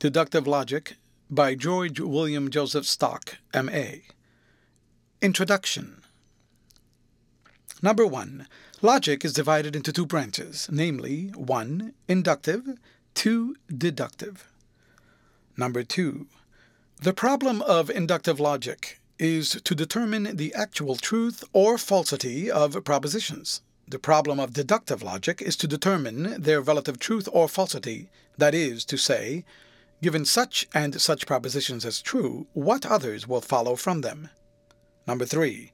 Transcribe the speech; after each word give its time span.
Deductive 0.00 0.46
Logic 0.46 0.96
by 1.28 1.54
George 1.54 2.00
William 2.00 2.48
Joseph 2.48 2.86
Stock, 2.86 3.36
M.A. 3.52 4.04
Introduction 5.20 6.00
Number 7.82 8.06
1. 8.06 8.48
Logic 8.80 9.22
is 9.26 9.34
divided 9.34 9.76
into 9.76 9.92
two 9.92 10.06
branches, 10.06 10.70
namely 10.72 11.32
1. 11.34 11.92
Inductive, 12.08 12.78
2. 13.12 13.54
Deductive. 13.76 14.48
Number 15.58 15.82
2. 15.82 16.26
The 17.02 17.12
problem 17.12 17.60
of 17.60 17.90
inductive 17.90 18.40
logic 18.40 19.00
is 19.18 19.60
to 19.62 19.74
determine 19.74 20.34
the 20.34 20.54
actual 20.54 20.96
truth 20.96 21.44
or 21.52 21.76
falsity 21.76 22.50
of 22.50 22.82
propositions. 22.84 23.60
The 23.86 23.98
problem 23.98 24.40
of 24.40 24.54
deductive 24.54 25.02
logic 25.02 25.42
is 25.42 25.56
to 25.56 25.68
determine 25.68 26.40
their 26.40 26.62
relative 26.62 26.98
truth 26.98 27.28
or 27.30 27.48
falsity, 27.48 28.08
that 28.38 28.54
is 28.54 28.86
to 28.86 28.96
say, 28.96 29.44
given 30.02 30.24
such 30.24 30.68
and 30.74 31.00
such 31.00 31.26
propositions 31.26 31.84
as 31.84 32.00
true, 32.00 32.46
what 32.52 32.86
others 32.86 33.28
will 33.28 33.40
follow 33.40 33.76
from 33.76 34.00
them. 34.00 34.28
Number 35.06 35.24
3. 35.24 35.72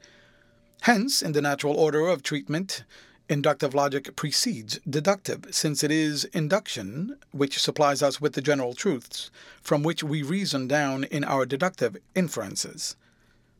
Hence, 0.82 1.22
in 1.22 1.32
the 1.32 1.42
natural 1.42 1.74
order 1.74 2.06
of 2.06 2.22
treatment, 2.22 2.84
inductive 3.28 3.74
logic 3.74 4.14
precedes 4.16 4.78
deductive, 4.88 5.46
since 5.50 5.82
it 5.82 5.90
is 5.90 6.24
induction 6.26 7.16
which 7.32 7.60
supplies 7.60 8.02
us 8.02 8.20
with 8.20 8.34
the 8.34 8.42
general 8.42 8.74
truths, 8.74 9.30
from 9.62 9.82
which 9.82 10.02
we 10.02 10.22
reason 10.22 10.68
down 10.68 11.04
in 11.04 11.24
our 11.24 11.44
deductive 11.46 11.96
inferences. 12.14 12.96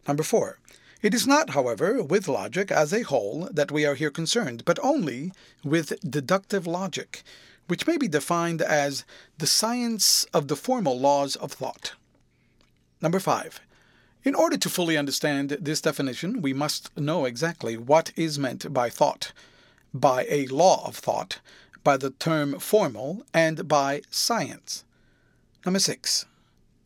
Number 0.06 0.22
4. 0.22 0.58
It 1.02 1.14
is 1.14 1.26
not, 1.26 1.50
however, 1.50 2.02
with 2.02 2.26
logic 2.26 2.70
as 2.70 2.92
a 2.92 3.02
whole 3.02 3.48
that 3.52 3.70
we 3.70 3.84
are 3.84 3.94
here 3.94 4.10
concerned, 4.10 4.64
but 4.64 4.78
only 4.82 5.32
with 5.62 6.00
deductive 6.08 6.66
logic, 6.66 7.22
which 7.66 7.86
may 7.86 7.96
be 7.96 8.08
defined 8.08 8.62
as 8.62 9.04
the 9.38 9.46
science 9.46 10.24
of 10.32 10.48
the 10.48 10.56
formal 10.56 10.98
laws 10.98 11.36
of 11.36 11.52
thought. 11.52 11.94
Number 13.00 13.20
5. 13.20 13.60
In 14.24 14.34
order 14.34 14.56
to 14.56 14.68
fully 14.68 14.96
understand 14.96 15.50
this 15.60 15.80
definition, 15.80 16.42
we 16.42 16.52
must 16.52 16.96
know 16.96 17.24
exactly 17.24 17.76
what 17.76 18.12
is 18.16 18.38
meant 18.38 18.72
by 18.72 18.90
thought, 18.90 19.32
by 19.94 20.26
a 20.28 20.46
law 20.46 20.86
of 20.86 20.96
thought, 20.96 21.40
by 21.84 21.96
the 21.96 22.10
term 22.10 22.58
formal, 22.58 23.24
and 23.32 23.68
by 23.68 24.02
science. 24.10 24.84
Number 25.64 25.78
6. 25.78 26.26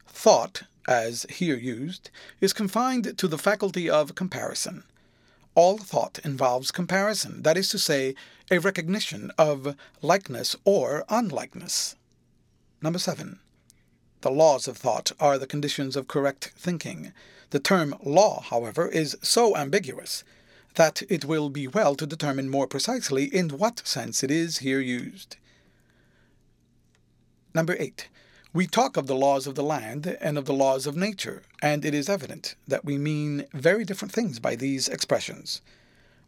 Thought, 0.07 0.65
as 0.87 1.25
here 1.31 1.57
used, 1.57 2.11
is 2.41 2.53
confined 2.53 3.17
to 3.17 3.29
the 3.29 3.39
faculty 3.39 3.89
of 3.89 4.15
comparison. 4.15 4.85
All 5.63 5.77
thought 5.77 6.19
involves 6.25 6.71
comparison, 6.71 7.43
that 7.43 7.59
is 7.59 7.69
to 7.69 7.79
say, 7.79 8.15
a 8.51 8.61
recognition 8.61 9.31
of 9.37 9.77
likeness 10.01 10.57
or 10.65 11.05
unlikeness. 11.11 11.97
Number 12.81 12.99
7. 12.99 13.41
The 14.23 14.31
laws 14.31 14.67
of 14.67 14.79
thought 14.79 15.13
are 15.21 15.37
the 15.37 15.47
conditions 15.47 15.97
of 15.97 16.09
correct 16.09 16.53
thinking. 16.57 17.13
The 17.51 17.61
term 17.61 17.95
law, 18.03 18.41
however, 18.41 18.89
is 18.89 19.19
so 19.21 19.55
ambiguous 19.55 20.25
that 20.77 21.03
it 21.11 21.27
will 21.27 21.51
be 21.51 21.69
well 21.69 21.95
to 21.95 22.07
determine 22.07 22.49
more 22.49 22.67
precisely 22.67 23.25
in 23.25 23.51
what 23.51 23.87
sense 23.87 24.23
it 24.23 24.31
is 24.31 24.61
here 24.61 24.81
used. 24.81 25.37
Number 27.53 27.77
8. 27.79 28.09
We 28.53 28.67
talk 28.67 28.97
of 28.97 29.07
the 29.07 29.15
laws 29.15 29.47
of 29.47 29.55
the 29.55 29.63
land 29.63 30.17
and 30.21 30.37
of 30.37 30.45
the 30.45 30.53
laws 30.53 30.85
of 30.85 30.97
nature, 30.97 31.43
and 31.63 31.85
it 31.85 31.95
is 31.95 32.09
evident 32.09 32.57
that 32.67 32.85
we 32.85 32.99
mean 32.99 33.45
very 33.53 33.85
different 33.85 34.11
things 34.11 34.41
by 34.41 34.57
these 34.57 34.89
expressions. 34.89 35.61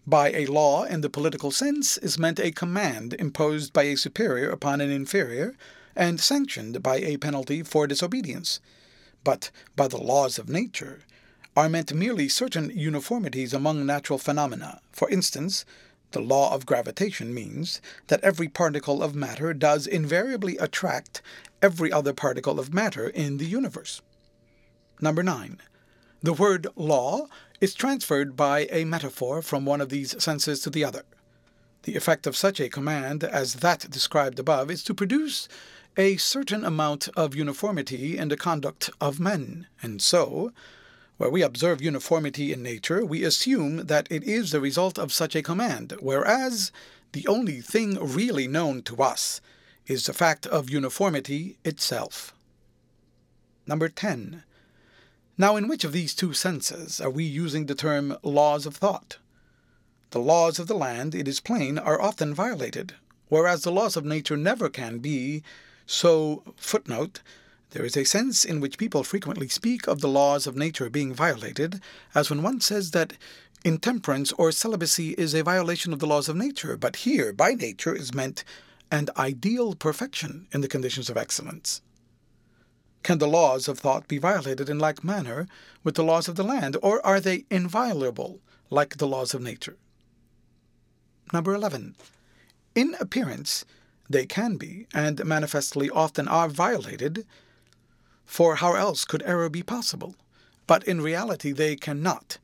By 0.07 0.31
a 0.31 0.47
law 0.47 0.85
in 0.85 1.01
the 1.01 1.11
political 1.11 1.51
sense 1.51 1.99
is 1.99 2.21
meant 2.21 2.39
a 2.39 2.53
command 2.53 3.15
imposed 3.19 3.73
by 3.73 3.85
a 3.85 3.97
superior 3.97 4.51
upon 4.51 4.81
an 4.81 4.89
inferior 4.89 5.57
and 5.97 6.21
sanctioned 6.21 6.81
by 6.81 6.99
a 6.99 7.17
penalty 7.17 7.65
for 7.65 7.89
disobedience. 7.89 8.61
But 9.25 9.51
by 9.75 9.89
the 9.89 9.99
laws 10.01 10.39
of 10.39 10.49
nature 10.49 11.01
are 11.57 11.69
meant 11.69 11.93
merely 11.93 12.29
certain 12.29 12.71
uniformities 12.71 13.53
among 13.53 13.85
natural 13.85 14.21
phenomena. 14.21 14.81
For 14.93 15.11
instance, 15.11 15.65
the 16.13 16.21
law 16.21 16.55
of 16.55 16.67
gravitation 16.67 17.35
means 17.35 17.81
that 18.09 18.23
every 18.23 18.49
particle 18.49 19.03
of 19.03 19.15
matter 19.15 19.53
does 19.53 19.87
invariably 19.87 20.57
attract 20.59 21.23
every 21.61 21.93
other 21.93 22.13
particle 22.13 22.59
of 22.59 22.73
matter 22.73 23.09
in 23.09 23.39
the 23.39 23.47
universe. 23.47 24.01
Number 25.01 25.23
9. 25.23 25.61
The 26.23 26.33
word 26.33 26.69
law 26.77 27.27
is 27.61 27.75
transferred 27.75 28.37
by 28.37 28.69
a 28.71 28.85
metaphor 28.85 29.43
from 29.43 29.65
one 29.65 29.81
of 29.81 29.89
these 29.89 30.23
senses 30.23 30.61
to 30.61 30.71
the 30.71 30.85
other. 30.85 31.05
The 31.83 31.97
effect 31.97 32.27
of 32.27 32.37
such 32.37 32.61
a 32.61 32.69
command 32.69 33.25
as 33.25 33.55
that 33.55 33.91
described 33.91 34.39
above 34.39 34.71
is 34.71 34.85
to 34.85 34.95
produce 34.95 35.49
a 35.97 36.17
certain 36.17 36.65
amount 36.65 37.09
of 37.17 37.35
uniformity 37.35 38.17
in 38.17 38.29
the 38.29 38.37
conduct 38.37 38.91
of 39.01 39.19
men, 39.19 39.67
and 39.83 40.01
so, 40.01 40.53
where 41.23 41.31
we 41.31 41.43
observe 41.43 41.81
uniformity 41.81 42.53
in 42.53 42.65
nature, 42.65 43.07
we 43.07 43.23
assume 43.23 43.87
that 43.87 44.09
it 44.11 44.25
is 44.25 44.51
the 44.51 44.61
result 44.61 44.99
of 44.99 45.13
such 45.13 45.37
a 45.37 45.43
command, 45.43 45.95
whereas 46.01 46.73
the 47.13 47.25
only 47.29 47.61
thing 47.61 47.97
really 48.01 48.49
known 48.49 48.83
to 48.83 49.01
us 49.01 49.41
is 49.87 50.05
the 50.05 50.13
fact 50.13 50.49
of 50.49 50.69
uniformity 50.69 51.59
itself. 51.65 52.35
Number 53.69 53.89
10. 53.89 54.43
Now, 55.39 55.55
in 55.55 55.69
which 55.69 55.85
of 55.85 55.93
these 55.93 56.13
two 56.13 56.33
senses 56.33 57.01
are 57.01 57.09
we 57.09 57.23
using 57.23 57.67
the 57.67 57.77
term 57.77 58.17
laws 58.25 58.67
of 58.67 58.75
thought? 58.75 59.19
The 60.11 60.19
laws 60.19 60.59
of 60.59 60.67
the 60.67 60.75
land, 60.75 61.15
it 61.15 61.29
is 61.29 61.39
plain, 61.39 61.79
are 61.79 62.03
often 62.03 62.35
violated, 62.35 62.95
whereas 63.29 63.63
the 63.63 63.71
laws 63.71 63.97
of 63.97 64.05
nature 64.05 64.37
never 64.37 64.69
can 64.69 64.99
be, 64.99 65.45
so, 65.87 66.43
footnote, 66.57 67.21
there 67.73 67.85
is 67.85 67.97
a 67.97 68.05
sense 68.05 68.45
in 68.45 68.61
which 68.61 68.79
people 68.79 69.03
frequently 69.03 69.49
speak 69.49 69.87
of 69.87 70.01
the 70.01 70.09
laws 70.09 70.47
of 70.47 70.57
nature 70.57 70.91
being 70.91 71.15
violated, 71.15 71.81
as 72.15 72.29
when 72.29 72.43
one 72.43 72.61
says 72.61 72.91
that 72.91 73.15
intemperance 73.65 74.33
or 74.33 74.53
celibacy 74.53 75.13
is 75.13 75.35
a 75.35 75.43
violation 75.43 75.93
of 75.93 75.99
the 75.99 76.07
laws 76.07 76.29
of 76.29 76.37
nature, 76.37 76.77
but 76.77 76.97
here, 76.97 77.33
by 77.33 77.55
nature, 77.55 77.95
is 77.95 78.15
meant 78.15 78.45
an 78.91 79.09
ideal 79.17 79.75
perfection 79.75 80.47
in 80.53 80.61
the 80.61 80.69
conditions 80.69 81.09
of 81.09 81.17
excellence. 81.17 81.81
Can 83.03 83.19
the 83.19 83.27
laws 83.27 83.69
of 83.69 83.79
thought 83.79 84.07
be 84.07 84.19
violated 84.19 84.69
in 84.69 84.79
like 84.79 85.03
manner 85.03 85.49
with 85.83 85.95
the 85.95 86.05
laws 86.05 86.29
of 86.29 86.37
the 86.37 86.45
land, 86.45 86.77
or 86.83 87.05
are 87.05 87.21
they 87.21 87.47
inviolable 87.51 88.41
like 88.69 88.99
the 88.99 89.09
laws 89.09 89.33
of 89.33 89.41
nature? 89.41 89.77
Number 91.33 91.55
11. 91.55 91.97
In 92.75 92.95
appearance, 93.01 93.65
they 94.11 94.27
can 94.27 94.57
be, 94.57 94.87
and 94.93 95.25
manifestly 95.25 95.89
often 95.89 96.29
are 96.29 96.49
violated, 96.49 97.27
for 98.25 98.57
how 98.57 98.75
else 98.75 99.05
could 99.05 99.23
error 99.25 99.49
be 99.49 99.63
possible? 99.63 100.15
But 100.67 100.85
in 100.85 101.01
reality 101.01 101.53
they 101.53 101.77
cannot. 101.77 102.39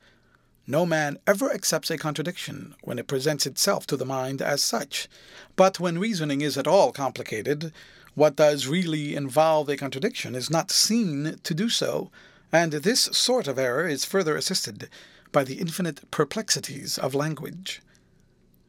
No 0.67 0.85
man 0.85 1.17
ever 1.25 1.51
accepts 1.51 1.89
a 1.89 1.97
contradiction 1.97 2.75
when 2.83 2.99
it 2.99 3.07
presents 3.07 3.47
itself 3.47 3.87
to 3.87 3.97
the 3.97 4.05
mind 4.05 4.41
as 4.41 4.61
such. 4.61 5.07
But 5.55 5.79
when 5.79 5.97
reasoning 5.97 6.41
is 6.41 6.57
at 6.57 6.67
all 6.67 6.91
complicated, 6.91 7.73
what 8.13 8.35
does 8.35 8.67
really 8.67 9.15
involve 9.15 9.67
a 9.69 9.77
contradiction 9.77 10.35
is 10.35 10.49
not 10.49 10.69
seen 10.69 11.39
to 11.41 11.53
do 11.53 11.69
so, 11.69 12.11
and 12.51 12.71
this 12.71 13.01
sort 13.11 13.47
of 13.47 13.57
error 13.57 13.87
is 13.87 14.05
further 14.05 14.35
assisted 14.35 14.89
by 15.31 15.43
the 15.43 15.55
infinite 15.55 16.09
perplexities 16.11 16.97
of 16.97 17.15
language. 17.15 17.81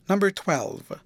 Number 0.09 0.31
12. 0.31 1.01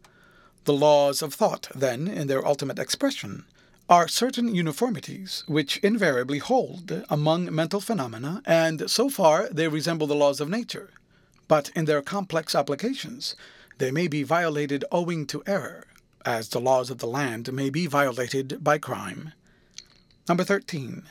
The 0.65 0.73
laws 0.73 1.23
of 1.23 1.35
thought, 1.35 1.69
then, 1.75 2.07
in 2.09 2.27
their 2.27 2.47
ultimate 2.47 2.79
expression, 2.79 3.45
are 3.89 4.09
certain 4.09 4.55
uniformities 4.55 5.45
which 5.47 5.77
invariably 5.79 6.39
hold 6.39 7.05
among 7.11 7.55
mental 7.55 7.81
phenomena, 7.81 8.43
and 8.47 8.91
so 8.91 9.11
far 9.11 9.49
they 9.51 9.69
resemble 9.69 10.07
the 10.07 10.15
laws 10.15 10.41
of 10.41 10.49
nature. 10.49 10.91
But 11.49 11.71
in 11.77 11.85
their 11.85 12.01
complex 12.01 12.55
applications, 12.55 13.37
they 13.79 13.91
may 13.91 14.09
be 14.09 14.23
violated 14.23 14.85
owing 14.91 15.27
to 15.27 15.43
error, 15.47 15.87
as 16.25 16.49
the 16.49 16.61
laws 16.61 16.89
of 16.89 16.99
the 16.99 17.07
land 17.07 17.53
may 17.53 17.69
be 17.69 17.87
violated 17.87 18.65
by 18.65 18.79
crime. 18.79 19.33
Number 20.27 20.45
13. 20.45 21.03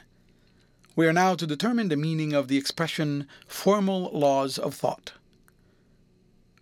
We 0.96 1.06
are 1.06 1.14
now 1.14 1.36
to 1.36 1.46
determine 1.46 1.90
the 1.90 1.98
meaning 1.98 2.34
of 2.34 2.48
the 2.48 2.58
expression 2.58 3.28
formal 3.48 4.10
laws 4.12 4.58
of 4.58 4.74
thought. 4.74 5.14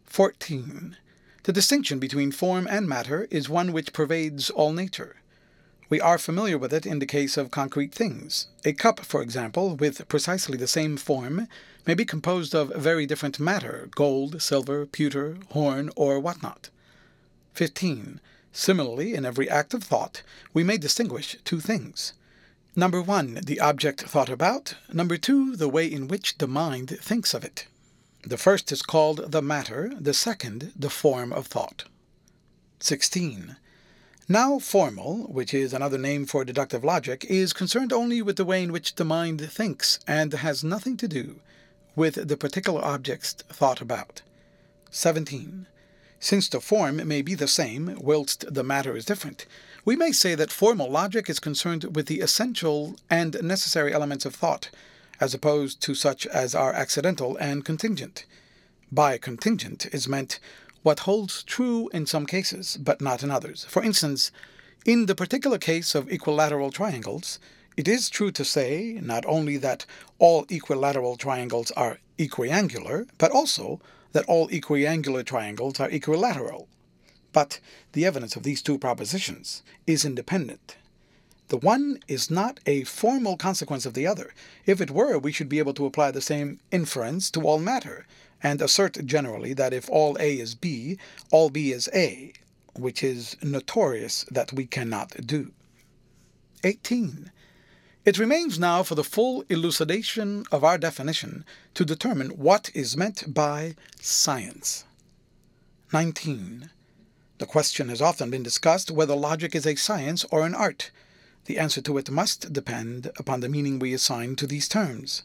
14. 0.05 0.97
The 1.43 1.53
distinction 1.53 1.99
between 1.99 2.33
form 2.33 2.67
and 2.69 2.87
matter 2.87 3.27
is 3.31 3.47
one 3.47 3.71
which 3.71 3.93
pervades 3.93 4.49
all 4.49 4.73
nature. 4.73 5.20
We 5.91 5.99
are 5.99 6.17
familiar 6.17 6.57
with 6.57 6.73
it 6.73 6.85
in 6.85 6.99
the 6.99 7.05
case 7.05 7.35
of 7.35 7.51
concrete 7.51 7.93
things. 7.93 8.47
A 8.63 8.71
cup, 8.71 9.01
for 9.01 9.21
example, 9.21 9.75
with 9.75 10.07
precisely 10.07 10.57
the 10.57 10.65
same 10.65 10.95
form, 10.95 11.49
may 11.85 11.95
be 11.95 12.05
composed 12.05 12.55
of 12.55 12.73
very 12.73 13.05
different 13.05 13.41
matter 13.41 13.89
gold, 13.93 14.41
silver, 14.41 14.85
pewter, 14.85 15.35
horn, 15.49 15.89
or 15.97 16.17
what 16.17 16.41
not. 16.41 16.69
15. 17.55 18.21
Similarly, 18.53 19.13
in 19.13 19.25
every 19.25 19.49
act 19.49 19.73
of 19.73 19.83
thought, 19.83 20.23
we 20.53 20.63
may 20.63 20.77
distinguish 20.77 21.35
two 21.43 21.59
things. 21.59 22.13
Number 22.73 23.01
one, 23.01 23.41
the 23.43 23.59
object 23.59 24.03
thought 24.03 24.29
about. 24.29 24.75
Number 24.93 25.17
two, 25.17 25.57
the 25.57 25.67
way 25.67 25.85
in 25.85 26.07
which 26.07 26.37
the 26.37 26.47
mind 26.47 26.97
thinks 27.01 27.33
of 27.33 27.43
it. 27.43 27.67
The 28.23 28.37
first 28.37 28.71
is 28.71 28.81
called 28.81 29.33
the 29.33 29.41
matter, 29.41 29.91
the 29.99 30.13
second, 30.13 30.71
the 30.73 30.89
form 30.89 31.33
of 31.33 31.47
thought. 31.47 31.83
16. 32.79 33.57
Now, 34.31 34.59
formal, 34.59 35.23
which 35.23 35.53
is 35.53 35.73
another 35.73 35.97
name 35.97 36.25
for 36.25 36.45
deductive 36.45 36.85
logic, 36.85 37.25
is 37.25 37.51
concerned 37.51 37.91
only 37.91 38.21
with 38.21 38.37
the 38.37 38.45
way 38.45 38.63
in 38.63 38.71
which 38.71 38.95
the 38.95 39.03
mind 39.03 39.41
thinks 39.51 39.99
and 40.07 40.31
has 40.31 40.63
nothing 40.63 40.95
to 40.95 41.07
do 41.09 41.41
with 41.97 42.29
the 42.29 42.37
particular 42.37 42.81
objects 42.81 43.33
thought 43.33 43.81
about. 43.81 44.21
17. 44.89 45.67
Since 46.21 46.47
the 46.47 46.61
form 46.61 47.05
may 47.05 47.21
be 47.21 47.35
the 47.35 47.45
same, 47.45 47.97
whilst 47.99 48.45
the 48.53 48.63
matter 48.63 48.95
is 48.95 49.03
different, 49.03 49.47
we 49.83 49.97
may 49.97 50.13
say 50.13 50.33
that 50.35 50.49
formal 50.49 50.89
logic 50.89 51.29
is 51.29 51.41
concerned 51.41 51.93
with 51.93 52.05
the 52.05 52.21
essential 52.21 52.95
and 53.09 53.35
necessary 53.43 53.93
elements 53.93 54.25
of 54.25 54.33
thought, 54.33 54.69
as 55.19 55.33
opposed 55.33 55.81
to 55.81 55.93
such 55.93 56.25
as 56.27 56.55
are 56.55 56.71
accidental 56.71 57.35
and 57.35 57.65
contingent. 57.65 58.23
By 58.93 59.17
contingent 59.17 59.87
is 59.87 60.07
meant 60.07 60.39
what 60.83 61.01
holds 61.01 61.43
true 61.43 61.89
in 61.93 62.05
some 62.05 62.25
cases, 62.25 62.77
but 62.77 63.01
not 63.01 63.23
in 63.23 63.31
others. 63.31 63.65
For 63.65 63.83
instance, 63.83 64.31
in 64.85 65.05
the 65.05 65.15
particular 65.15 65.57
case 65.57 65.93
of 65.93 66.11
equilateral 66.11 66.71
triangles, 66.71 67.39
it 67.77 67.87
is 67.87 68.09
true 68.09 68.31
to 68.31 68.43
say 68.43 68.99
not 69.01 69.25
only 69.27 69.57
that 69.57 69.85
all 70.19 70.45
equilateral 70.49 71.15
triangles 71.15 71.71
are 71.71 71.99
equiangular, 72.17 73.07
but 73.17 73.31
also 73.31 73.79
that 74.11 74.25
all 74.25 74.49
equiangular 74.49 75.23
triangles 75.23 75.79
are 75.79 75.89
equilateral. 75.89 76.67
But 77.31 77.59
the 77.93 78.05
evidence 78.05 78.35
of 78.35 78.43
these 78.43 78.61
two 78.61 78.77
propositions 78.77 79.63
is 79.87 80.03
independent. 80.03 80.77
The 81.47 81.57
one 81.57 81.99
is 82.07 82.31
not 82.31 82.59
a 82.65 82.83
formal 82.83 83.37
consequence 83.37 83.85
of 83.85 83.93
the 83.93 84.07
other. 84.07 84.33
If 84.65 84.81
it 84.81 84.91
were, 84.91 85.17
we 85.17 85.31
should 85.31 85.49
be 85.49 85.59
able 85.59 85.73
to 85.75 85.85
apply 85.85 86.11
the 86.11 86.21
same 86.21 86.59
inference 86.71 87.29
to 87.31 87.41
all 87.41 87.59
matter, 87.59 88.05
and 88.43 88.61
assert 88.61 89.05
generally 89.05 89.53
that 89.53 89.73
if 89.73 89.89
all 89.89 90.17
A 90.19 90.39
is 90.39 90.55
B, 90.55 90.97
all 91.31 91.49
B 91.49 91.71
is 91.71 91.89
A, 91.93 92.33
which 92.73 93.03
is 93.03 93.37
notorious 93.41 94.25
that 94.31 94.53
we 94.53 94.65
cannot 94.65 95.25
do. 95.25 95.51
18. 96.63 97.31
It 98.03 98.17
remains 98.17 98.57
now 98.57 98.81
for 98.81 98.95
the 98.95 99.03
full 99.03 99.43
elucidation 99.49 100.45
of 100.51 100.63
our 100.63 100.77
definition 100.77 101.45
to 101.75 101.85
determine 101.85 102.29
what 102.31 102.71
is 102.73 102.97
meant 102.97 103.31
by 103.33 103.75
science. 103.99 104.85
19. 105.93 106.71
The 107.37 107.45
question 107.45 107.89
has 107.89 108.01
often 108.01 108.29
been 108.31 108.43
discussed 108.43 108.89
whether 108.89 109.15
logic 109.15 109.53
is 109.53 109.67
a 109.67 109.75
science 109.75 110.25
or 110.31 110.45
an 110.45 110.55
art. 110.55 110.89
The 111.45 111.57
answer 111.57 111.81
to 111.81 111.97
it 111.97 112.09
must 112.09 112.53
depend 112.53 113.11
upon 113.17 113.41
the 113.41 113.49
meaning 113.49 113.77
we 113.77 113.93
assign 113.93 114.35
to 114.37 114.47
these 114.47 114.67
terms. 114.67 115.23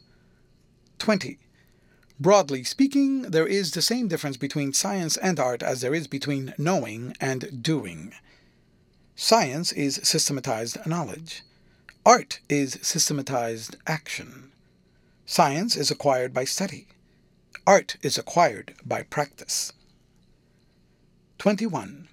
20. 0.99 1.39
Broadly 2.19 2.65
speaking, 2.65 3.23
there 3.23 3.47
is 3.47 3.73
the 3.73 3.83
same 3.83 4.09
difference 4.09 4.39
between 4.39 4.73
science 4.73 5.19
and 5.19 5.39
art 5.39 5.63
as 5.63 5.83
there 5.83 5.95
is 5.95 6.07
between 6.07 6.55
knowing 6.57 7.15
and 7.21 7.63
doing. 7.63 8.15
Science 9.15 9.71
is 9.73 10.01
systematized 10.03 10.79
knowledge. 10.87 11.43
Art 12.07 12.41
is 12.49 12.79
systematized 12.81 13.77
action. 13.87 14.51
Science 15.27 15.77
is 15.77 15.91
acquired 15.91 16.33
by 16.33 16.45
study. 16.45 16.87
Art 17.67 17.97
is 18.01 18.17
acquired 18.17 18.75
by 18.85 19.03
practice. 19.03 19.75
21. 21.39 22.09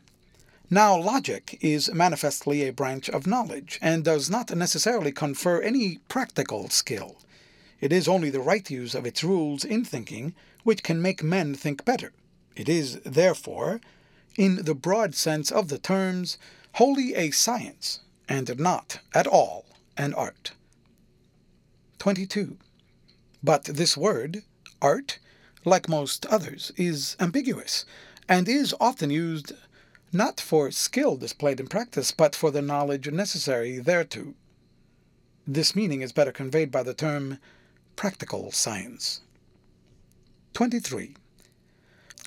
Now, 0.70 0.98
logic 0.98 1.58
is 1.62 1.94
manifestly 1.94 2.64
a 2.64 2.74
branch 2.74 3.10
of 3.10 3.28
knowledge 3.28 3.80
and 3.82 4.04
does 4.04 4.30
not 4.30 4.54
necessarily 4.54 5.14
confer 5.14 5.62
any 5.62 6.00
practical 6.10 6.68
skill. 6.70 7.18
It 7.84 7.92
is 7.92 8.08
only 8.08 8.30
the 8.30 8.40
right 8.40 8.72
use 8.72 8.96
of 8.96 9.06
its 9.06 9.26
rules 9.26 9.66
in 9.66 9.84
thinking 9.84 10.34
which 10.64 10.84
can 10.84 11.02
make 11.02 11.22
men 11.22 11.54
think 11.54 11.84
better. 11.84 12.14
It 12.56 12.70
is, 12.70 13.02
therefore, 13.02 13.82
in 14.38 14.64
the 14.64 14.74
broad 14.74 15.16
sense 15.16 15.52
of 15.52 15.68
the 15.68 15.78
terms, 15.78 16.38
wholly 16.76 17.14
a 17.14 17.32
science, 17.32 18.00
and 18.30 18.58
not 18.58 19.02
at 19.14 19.28
all 19.28 19.66
an 19.98 20.14
art. 20.14 20.54
22. 22.00 22.56
But 23.44 23.66
this 23.66 23.98
word, 23.98 24.44
art, 24.82 25.20
like 25.66 25.90
most 25.90 26.26
others, 26.28 26.72
is 26.78 27.18
ambiguous, 27.20 27.84
and 28.30 28.48
is 28.48 28.74
often 28.80 29.10
used 29.10 29.52
not 30.14 30.40
for 30.40 30.72
skill 30.72 31.18
displayed 31.18 31.60
in 31.60 31.68
practice, 31.68 32.12
but 32.12 32.34
for 32.34 32.50
the 32.50 32.62
knowledge 32.62 33.12
necessary 33.12 33.80
thereto. 33.80 34.36
This 35.46 35.76
meaning 35.76 36.00
is 36.00 36.14
better 36.14 36.32
conveyed 36.32 36.72
by 36.72 36.84
the 36.84 36.94
term 36.94 37.40
practical 37.96 38.52
science. 38.52 39.22
23. 40.54 41.16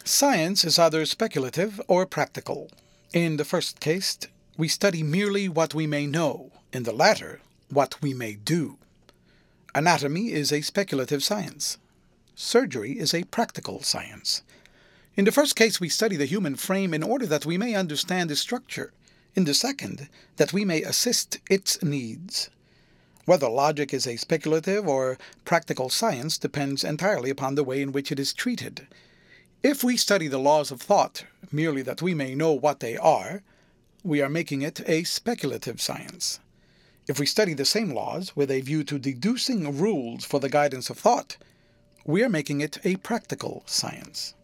Science 0.04 0.64
is 0.64 0.78
either 0.78 1.04
speculative 1.04 1.80
or 1.88 2.06
practical. 2.06 2.70
In 3.12 3.36
the 3.36 3.44
first 3.44 3.80
case, 3.80 4.18
we 4.56 4.68
study 4.68 5.02
merely 5.02 5.48
what 5.48 5.74
we 5.74 5.86
may 5.86 6.06
know, 6.06 6.50
in 6.72 6.84
the 6.84 6.92
latter, 6.92 7.40
what 7.70 8.00
we 8.00 8.14
may 8.14 8.34
do. 8.34 8.78
Anatomy 9.74 10.32
is 10.32 10.52
a 10.52 10.62
speculative 10.62 11.22
science. 11.22 11.78
Surgery 12.34 12.98
is 12.98 13.12
a 13.12 13.24
practical 13.24 13.82
science. 13.82 14.42
In 15.16 15.24
the 15.24 15.32
first 15.32 15.56
case, 15.56 15.80
we 15.80 15.88
study 15.88 16.16
the 16.16 16.26
human 16.26 16.56
frame 16.56 16.94
in 16.94 17.02
order 17.02 17.26
that 17.26 17.46
we 17.46 17.58
may 17.58 17.74
understand 17.74 18.30
its 18.30 18.40
structure. 18.40 18.92
In 19.34 19.44
the 19.44 19.54
second, 19.54 20.08
that 20.36 20.52
we 20.52 20.64
may 20.64 20.82
assist 20.82 21.38
its 21.50 21.82
needs. 21.82 22.50
Whether 23.26 23.48
logic 23.48 23.92
is 23.92 24.06
a 24.06 24.16
speculative 24.16 24.86
or 24.86 25.18
practical 25.44 25.90
science 25.90 26.38
depends 26.38 26.84
entirely 26.84 27.28
upon 27.28 27.56
the 27.56 27.64
way 27.64 27.82
in 27.82 27.90
which 27.90 28.12
it 28.12 28.20
is 28.20 28.32
treated. 28.32 28.86
If 29.64 29.82
we 29.82 29.96
study 29.96 30.28
the 30.28 30.38
laws 30.38 30.70
of 30.70 30.80
thought 30.80 31.24
merely 31.50 31.82
that 31.82 32.00
we 32.00 32.14
may 32.14 32.36
know 32.36 32.52
what 32.52 32.78
they 32.78 32.96
are, 32.96 33.42
we 34.04 34.22
are 34.22 34.28
making 34.28 34.62
it 34.62 34.80
a 34.88 35.02
speculative 35.02 35.80
science. 35.80 36.38
If 37.08 37.18
we 37.18 37.26
study 37.26 37.52
the 37.52 37.64
same 37.64 37.90
laws 37.90 38.36
with 38.36 38.48
a 38.48 38.60
view 38.60 38.84
to 38.84 38.98
deducing 38.98 39.76
rules 39.76 40.24
for 40.24 40.38
the 40.38 40.48
guidance 40.48 40.88
of 40.88 40.98
thought, 40.98 41.36
we 42.04 42.22
are 42.22 42.28
making 42.28 42.60
it 42.60 42.78
a 42.84 42.94
practical 42.96 43.64
science. 43.66 44.34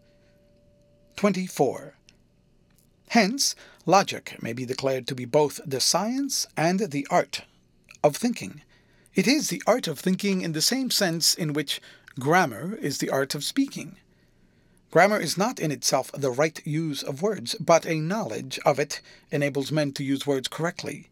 24. 1.14 1.94
Hence, 3.11 3.55
logic 3.87 4.43
may 4.43 4.52
be 4.52 4.67
declared 4.67 5.06
to 5.06 5.14
be 5.14 5.25
both 5.25 5.61
the 5.64 5.81
science 5.81 6.49
and 6.56 6.81
the 6.90 7.06
art 7.11 7.43
of 8.02 8.17
thinking, 8.17 8.62
it 9.14 9.26
is 9.26 9.49
the 9.49 9.62
art 9.67 9.87
of 9.87 9.99
thinking 9.99 10.41
in 10.41 10.53
the 10.53 10.62
same 10.62 10.91
sense 10.91 11.35
in 11.35 11.53
which 11.53 11.81
grammar 12.19 12.76
is 12.76 12.99
the 12.99 13.11
art 13.11 13.35
of 13.35 13.44
speaking. 13.44 13.97
Grammar 14.91 15.19
is 15.20 15.38
not 15.38 15.59
in 15.59 15.70
itself 15.70 16.11
the 16.12 16.31
right 16.31 16.61
use 16.67 17.03
of 17.03 17.23
words, 17.23 17.55
but 17.59 17.87
a 17.87 18.00
knowledge 18.00 18.59
of 18.64 18.79
it 18.79 19.00
enables 19.31 19.73
men 19.73 19.93
to 19.93 20.05
use 20.05 20.26
words 20.26 20.49
correctly. 20.49 21.09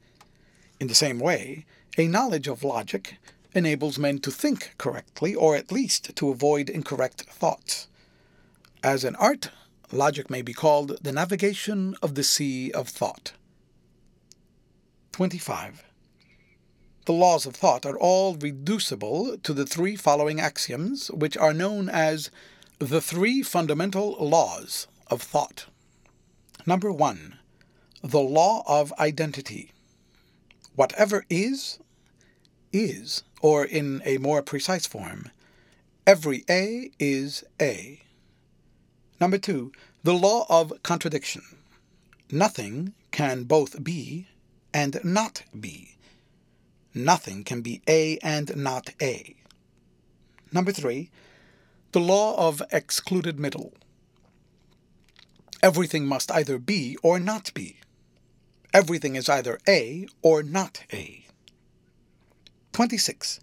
In 0.79 0.87
the 0.87 0.94
same 0.94 1.19
way, 1.19 1.64
a 1.97 2.06
knowledge 2.06 2.47
of 2.47 2.64
logic 2.64 3.17
enables 3.54 3.99
men 3.99 4.19
to 4.21 4.30
think 4.30 4.75
correctly, 4.78 5.35
or 5.35 5.57
at 5.57 5.73
least 5.73 6.14
to 6.16 6.30
avoid 6.30 6.71
incorrect 6.71 7.23
thoughts. 7.23 7.88
As 8.83 9.04
an 9.04 9.16
art, 9.16 9.50
logic 9.92 10.30
may 10.30 10.42
be 10.42 10.52
called 10.52 10.99
the 11.02 11.12
navigation 11.12 11.97
of 12.02 12.14
the 12.14 12.23
sea 12.23 12.71
of 12.73 12.88
thought. 12.88 13.33
25. 15.12 15.85
The 17.11 17.17
laws 17.17 17.45
of 17.45 17.57
thought 17.57 17.85
are 17.85 17.99
all 17.99 18.37
reducible 18.37 19.37
to 19.38 19.52
the 19.52 19.67
three 19.67 19.97
following 19.97 20.38
axioms, 20.38 21.11
which 21.11 21.37
are 21.37 21.52
known 21.52 21.88
as 21.88 22.31
the 22.79 23.00
three 23.00 23.43
fundamental 23.43 24.12
laws 24.21 24.87
of 25.09 25.21
thought. 25.21 25.67
Number 26.67 26.93
one, 26.93 27.40
the 28.00 28.21
law 28.21 28.62
of 28.64 28.93
identity. 29.00 29.73
Whatever 30.76 31.25
is, 31.29 31.81
is, 32.73 33.25
or 33.43 33.64
in 33.64 34.02
a 34.05 34.19
more 34.19 34.40
precise 34.40 34.87
form, 34.87 35.31
every 36.07 36.45
A 36.49 36.93
is 37.00 37.43
A. 37.61 38.02
Number 39.21 39.38
two, 39.38 39.73
the 40.05 40.14
law 40.14 40.47
of 40.49 40.73
contradiction. 40.85 41.43
Nothing 42.31 42.95
can 43.11 43.43
both 43.43 43.83
be 43.83 44.29
and 44.73 45.00
not 45.02 45.43
be. 45.59 45.97
Nothing 46.94 47.44
can 47.44 47.61
be 47.62 47.82
A 47.88 48.18
and 48.18 48.56
not 48.56 48.90
A. 49.00 49.37
Number 50.52 50.73
three, 50.73 51.11
the 51.92 52.00
law 52.00 52.49
of 52.49 52.62
excluded 52.73 53.38
middle. 53.38 53.73
Everything 55.62 56.06
must 56.06 56.30
either 56.32 56.59
be 56.59 56.97
or 57.02 57.20
not 57.20 57.52
be. 57.54 57.76
Everything 58.73 59.16
is 59.16 59.28
either 59.28 59.59
A 59.68 60.06
or 60.23 60.42
not 60.42 60.85
A. 60.92 61.26
26. 62.73 63.40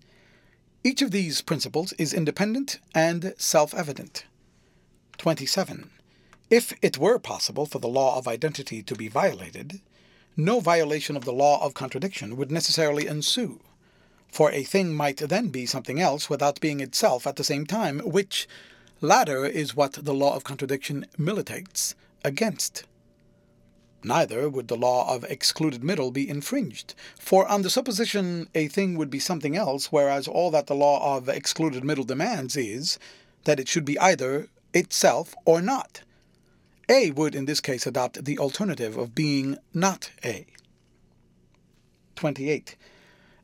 Each 0.84 1.02
of 1.02 1.12
these 1.12 1.42
principles 1.42 1.94
is 1.94 2.14
independent 2.14 2.80
and 2.96 3.34
self 3.38 3.74
evident. 3.74 4.26
27. 5.18 5.90
If 6.50 6.74
it 6.82 6.98
were 6.98 7.20
possible 7.20 7.66
for 7.66 7.80
the 7.80 7.90
law 7.90 8.18
of 8.18 8.28
identity 8.28 8.82
to 8.84 8.96
be 8.96 9.10
violated, 9.10 9.82
no 10.38 10.60
violation 10.60 11.18
of 11.18 11.26
the 11.26 11.34
law 11.34 11.64
of 11.66 11.74
contradiction 11.74 12.38
would 12.38 12.52
necessarily 12.52 13.08
ensue, 13.08 13.60
for 14.32 14.52
a 14.52 14.64
thing 14.64 14.94
might 14.94 15.18
then 15.18 15.50
be 15.50 15.66
something 15.66 16.00
else 16.00 16.30
without 16.30 16.62
being 16.62 16.80
itself 16.80 17.26
at 17.26 17.38
the 17.38 17.44
same 17.44 17.66
time, 17.66 18.00
which 18.00 18.48
latter 19.02 19.46
is 19.46 19.76
what 19.76 19.94
the 19.94 20.14
law 20.14 20.36
of 20.36 20.44
contradiction 20.44 21.08
militates 21.18 21.96
against. 22.24 22.84
Neither 24.04 24.48
would 24.48 24.68
the 24.68 24.78
law 24.78 25.12
of 25.14 25.24
excluded 25.24 25.84
middle 25.84 26.12
be 26.12 26.30
infringed, 26.30 26.94
for 27.20 27.48
on 27.48 27.64
the 27.64 27.70
supposition 27.70 28.48
a 28.54 28.68
thing 28.68 28.96
would 28.96 29.10
be 29.10 29.20
something 29.20 29.56
else, 29.56 29.92
whereas 29.92 30.28
all 30.28 30.52
that 30.52 30.68
the 30.68 30.76
law 30.76 31.18
of 31.18 31.28
excluded 31.28 31.84
middle 31.84 32.04
demands 32.04 32.56
is 32.56 33.00
that 33.46 33.60
it 33.60 33.68
should 33.68 33.86
be 33.86 33.98
either 34.00 34.50
itself 34.74 35.34
or 35.46 35.62
not. 35.62 36.02
A 36.90 37.12
would 37.12 37.36
in 37.36 37.46
this 37.46 37.60
case 37.60 37.86
adopt 37.86 38.24
the 38.24 38.40
alternative 38.40 38.96
of 38.96 39.14
being 39.14 39.58
not 39.74 40.12
A. 40.24 40.46
28. 42.16 42.78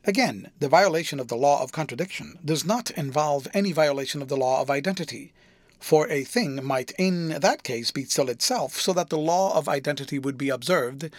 Again, 0.06 0.50
the 0.60 0.68
violation 0.68 1.20
of 1.20 1.28
the 1.28 1.36
law 1.36 1.62
of 1.62 1.70
contradiction 1.70 2.38
does 2.44 2.64
not 2.64 2.90
involve 2.92 3.46
any 3.52 3.72
violation 3.72 4.22
of 4.22 4.28
the 4.28 4.36
law 4.36 4.62
of 4.62 4.70
identity, 4.70 5.32
for 5.78 6.08
a 6.08 6.24
thing 6.24 6.64
might 6.64 6.92
in 6.98 7.28
that 7.28 7.62
case 7.62 7.90
be 7.90 8.04
still 8.04 8.30
itself, 8.30 8.80
so 8.80 8.94
that 8.94 9.10
the 9.10 9.18
law 9.18 9.56
of 9.56 9.68
identity 9.68 10.18
would 10.18 10.38
be 10.38 10.48
observed, 10.48 11.10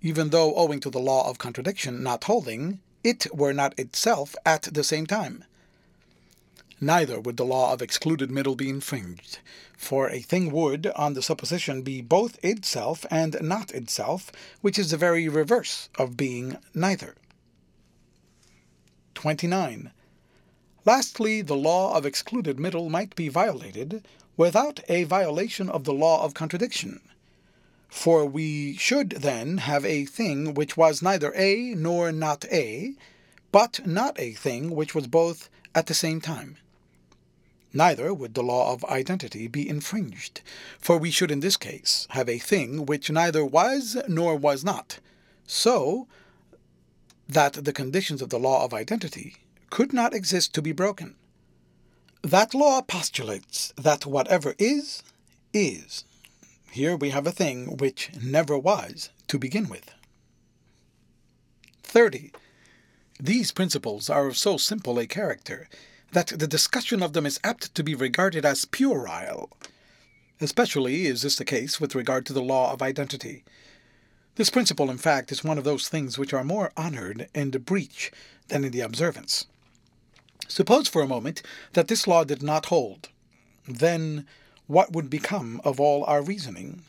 even 0.00 0.30
though 0.30 0.54
owing 0.54 0.78
to 0.80 0.90
the 0.90 1.00
law 1.00 1.28
of 1.28 1.38
contradiction 1.38 2.02
not 2.02 2.24
holding, 2.24 2.80
it 3.02 3.26
were 3.34 3.52
not 3.52 3.76
itself 3.76 4.36
at 4.46 4.62
the 4.62 4.84
same 4.84 5.06
time. 5.06 5.44
Neither 6.84 7.20
would 7.20 7.36
the 7.36 7.44
law 7.44 7.72
of 7.72 7.80
excluded 7.80 8.28
middle 8.28 8.56
be 8.56 8.68
infringed, 8.68 9.38
for 9.76 10.10
a 10.10 10.18
thing 10.20 10.50
would, 10.50 10.88
on 10.96 11.14
the 11.14 11.22
supposition, 11.22 11.82
be 11.82 12.00
both 12.00 12.44
itself 12.44 13.06
and 13.08 13.36
not 13.40 13.70
itself, 13.70 14.32
which 14.62 14.80
is 14.80 14.90
the 14.90 14.96
very 14.96 15.28
reverse 15.28 15.90
of 15.96 16.16
being 16.16 16.56
neither. 16.74 17.14
29. 19.14 19.92
Lastly, 20.84 21.40
the 21.40 21.54
law 21.54 21.96
of 21.96 22.04
excluded 22.04 22.58
middle 22.58 22.90
might 22.90 23.14
be 23.14 23.28
violated 23.28 24.04
without 24.36 24.80
a 24.88 25.04
violation 25.04 25.68
of 25.68 25.84
the 25.84 25.94
law 25.94 26.24
of 26.24 26.34
contradiction. 26.34 27.00
For 27.88 28.26
we 28.26 28.76
should 28.76 29.10
then 29.10 29.58
have 29.58 29.84
a 29.84 30.04
thing 30.04 30.52
which 30.52 30.76
was 30.76 31.00
neither 31.00 31.32
A 31.36 31.76
nor 31.76 32.10
not 32.10 32.44
A, 32.46 32.96
but 33.52 33.86
not 33.86 34.18
a 34.18 34.32
thing 34.32 34.74
which 34.74 34.96
was 34.96 35.06
both 35.06 35.48
at 35.76 35.86
the 35.86 35.94
same 35.94 36.20
time 36.20 36.56
neither 37.72 38.12
would 38.12 38.34
the 38.34 38.42
law 38.42 38.72
of 38.72 38.84
identity 38.84 39.48
be 39.48 39.68
infringed, 39.68 40.40
for 40.78 40.98
we 40.98 41.10
should 41.10 41.30
in 41.30 41.40
this 41.40 41.56
case 41.56 42.06
have 42.10 42.28
a 42.28 42.38
thing 42.38 42.86
which 42.86 43.10
neither 43.10 43.44
was 43.44 43.96
nor 44.08 44.36
was 44.36 44.64
not, 44.64 44.98
so 45.46 46.06
that 47.28 47.64
the 47.64 47.72
conditions 47.72 48.20
of 48.22 48.30
the 48.30 48.38
law 48.38 48.64
of 48.64 48.74
identity 48.74 49.36
could 49.70 49.92
not 49.92 50.14
exist 50.14 50.54
to 50.54 50.62
be 50.62 50.72
broken. 50.72 51.14
That 52.22 52.54
law 52.54 52.82
postulates 52.82 53.72
that 53.76 54.06
whatever 54.06 54.54
is, 54.58 55.02
is. 55.52 56.04
Here 56.70 56.96
we 56.96 57.10
have 57.10 57.26
a 57.26 57.32
thing 57.32 57.76
which 57.78 58.10
never 58.22 58.56
was 58.56 59.10
to 59.28 59.38
begin 59.38 59.68
with. 59.68 59.92
30. 61.82 62.32
These 63.20 63.52
principles 63.52 64.08
are 64.08 64.26
of 64.26 64.38
so 64.38 64.56
simple 64.56 64.98
a 64.98 65.06
character 65.06 65.68
that 66.12 66.28
the 66.28 66.46
discussion 66.46 67.02
of 67.02 67.14
them 67.14 67.26
is 67.26 67.40
apt 67.42 67.74
to 67.74 67.82
be 67.82 67.94
regarded 67.94 68.44
as 68.44 68.64
puerile. 68.66 69.50
Especially 70.40 71.06
is 71.06 71.22
this 71.22 71.36
the 71.36 71.44
case 71.44 71.80
with 71.80 71.94
regard 71.94 72.26
to 72.26 72.32
the 72.32 72.42
law 72.42 72.72
of 72.72 72.82
identity. 72.82 73.44
This 74.36 74.50
principle, 74.50 74.90
in 74.90 74.98
fact, 74.98 75.32
is 75.32 75.44
one 75.44 75.58
of 75.58 75.64
those 75.64 75.88
things 75.88 76.18
which 76.18 76.32
are 76.32 76.44
more 76.44 76.72
honored 76.76 77.28
in 77.34 77.50
the 77.50 77.58
breach 77.58 78.10
than 78.48 78.64
in 78.64 78.72
the 78.72 78.80
observance. 78.80 79.46
Suppose 80.48 80.88
for 80.88 81.02
a 81.02 81.08
moment 81.08 81.42
that 81.72 81.88
this 81.88 82.06
law 82.06 82.24
did 82.24 82.42
not 82.42 82.66
hold. 82.66 83.08
Then 83.66 84.26
what 84.66 84.92
would 84.92 85.08
become 85.08 85.60
of 85.64 85.80
all 85.80 86.04
our 86.04 86.22
reasoning? 86.22 86.82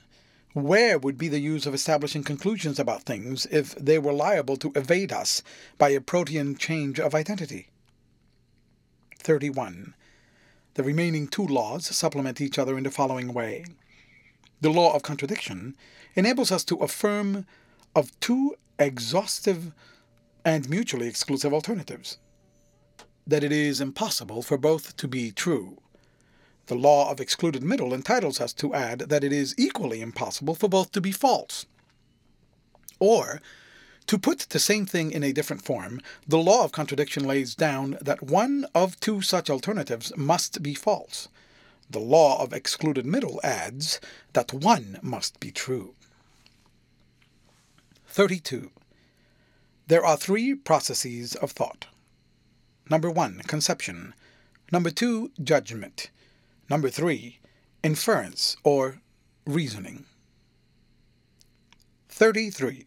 Where 0.53 0.97
would 0.97 1.17
be 1.17 1.27
the 1.27 1.39
use 1.39 1.65
of 1.65 1.73
establishing 1.73 2.23
conclusions 2.23 2.79
about 2.79 3.03
things 3.03 3.47
if 3.51 3.73
they 3.75 3.99
were 3.99 4.13
liable 4.13 4.57
to 4.57 4.71
evade 4.75 5.11
us 5.11 5.43
by 5.77 5.89
a 5.89 6.01
protean 6.01 6.55
change 6.55 6.99
of 6.99 7.15
identity? 7.15 7.67
31. 9.23 9.93
The 10.75 10.83
remaining 10.83 11.27
two 11.27 11.45
laws 11.45 11.85
supplement 11.95 12.41
each 12.41 12.59
other 12.59 12.77
in 12.77 12.83
the 12.83 12.91
following 12.91 13.33
way. 13.33 13.65
The 14.61 14.69
law 14.69 14.93
of 14.93 15.03
contradiction 15.03 15.75
enables 16.15 16.51
us 16.51 16.63
to 16.65 16.77
affirm 16.77 17.45
of 17.95 18.17
two 18.19 18.55
exhaustive 18.79 19.71
and 20.43 20.69
mutually 20.69 21.07
exclusive 21.07 21.53
alternatives 21.53 22.17
that 23.25 23.43
it 23.43 23.51
is 23.51 23.79
impossible 23.79 24.41
for 24.41 24.57
both 24.57 24.97
to 24.97 25.07
be 25.07 25.31
true. 25.31 25.77
The 26.65 26.75
law 26.75 27.11
of 27.11 27.19
excluded 27.19 27.63
middle 27.63 27.93
entitles 27.93 28.41
us 28.41 28.53
to 28.53 28.73
add 28.73 28.99
that 28.99 29.23
it 29.23 29.31
is 29.31 29.55
equally 29.57 30.01
impossible 30.01 30.55
for 30.55 30.67
both 30.67 30.91
to 30.93 31.01
be 31.01 31.11
false. 31.11 31.65
Or 32.99 33.41
to 34.07 34.17
put 34.17 34.39
the 34.49 34.59
same 34.59 34.85
thing 34.85 35.11
in 35.11 35.23
a 35.23 35.33
different 35.33 35.63
form, 35.63 36.01
the 36.27 36.37
law 36.37 36.63
of 36.63 36.71
contradiction 36.71 37.23
lays 37.25 37.55
down 37.55 37.97
that 38.01 38.21
one 38.21 38.65
of 38.75 38.99
two 38.99 39.21
such 39.21 39.49
alternatives 39.49 40.11
must 40.17 40.61
be 40.61 40.73
false. 40.73 41.29
The 41.89 41.99
law 41.99 42.41
of 42.41 42.53
excluded 42.53 43.05
middle 43.05 43.39
adds 43.43 43.99
that 44.33 44.53
one 44.53 44.99
must 45.01 45.39
be 45.39 45.51
true. 45.51 45.95
32. 48.07 48.71
There 49.87 50.05
are 50.05 50.17
three 50.17 50.55
processes 50.55 51.35
of 51.35 51.51
thought. 51.51 51.87
Number 52.89 53.09
one, 53.09 53.41
conception. 53.47 54.13
Number 54.71 54.89
two, 54.89 55.31
judgment. 55.41 56.09
Number 56.69 56.89
three, 56.89 57.39
inference 57.83 58.55
or 58.63 59.01
reasoning. 59.45 60.05
33. 62.09 62.85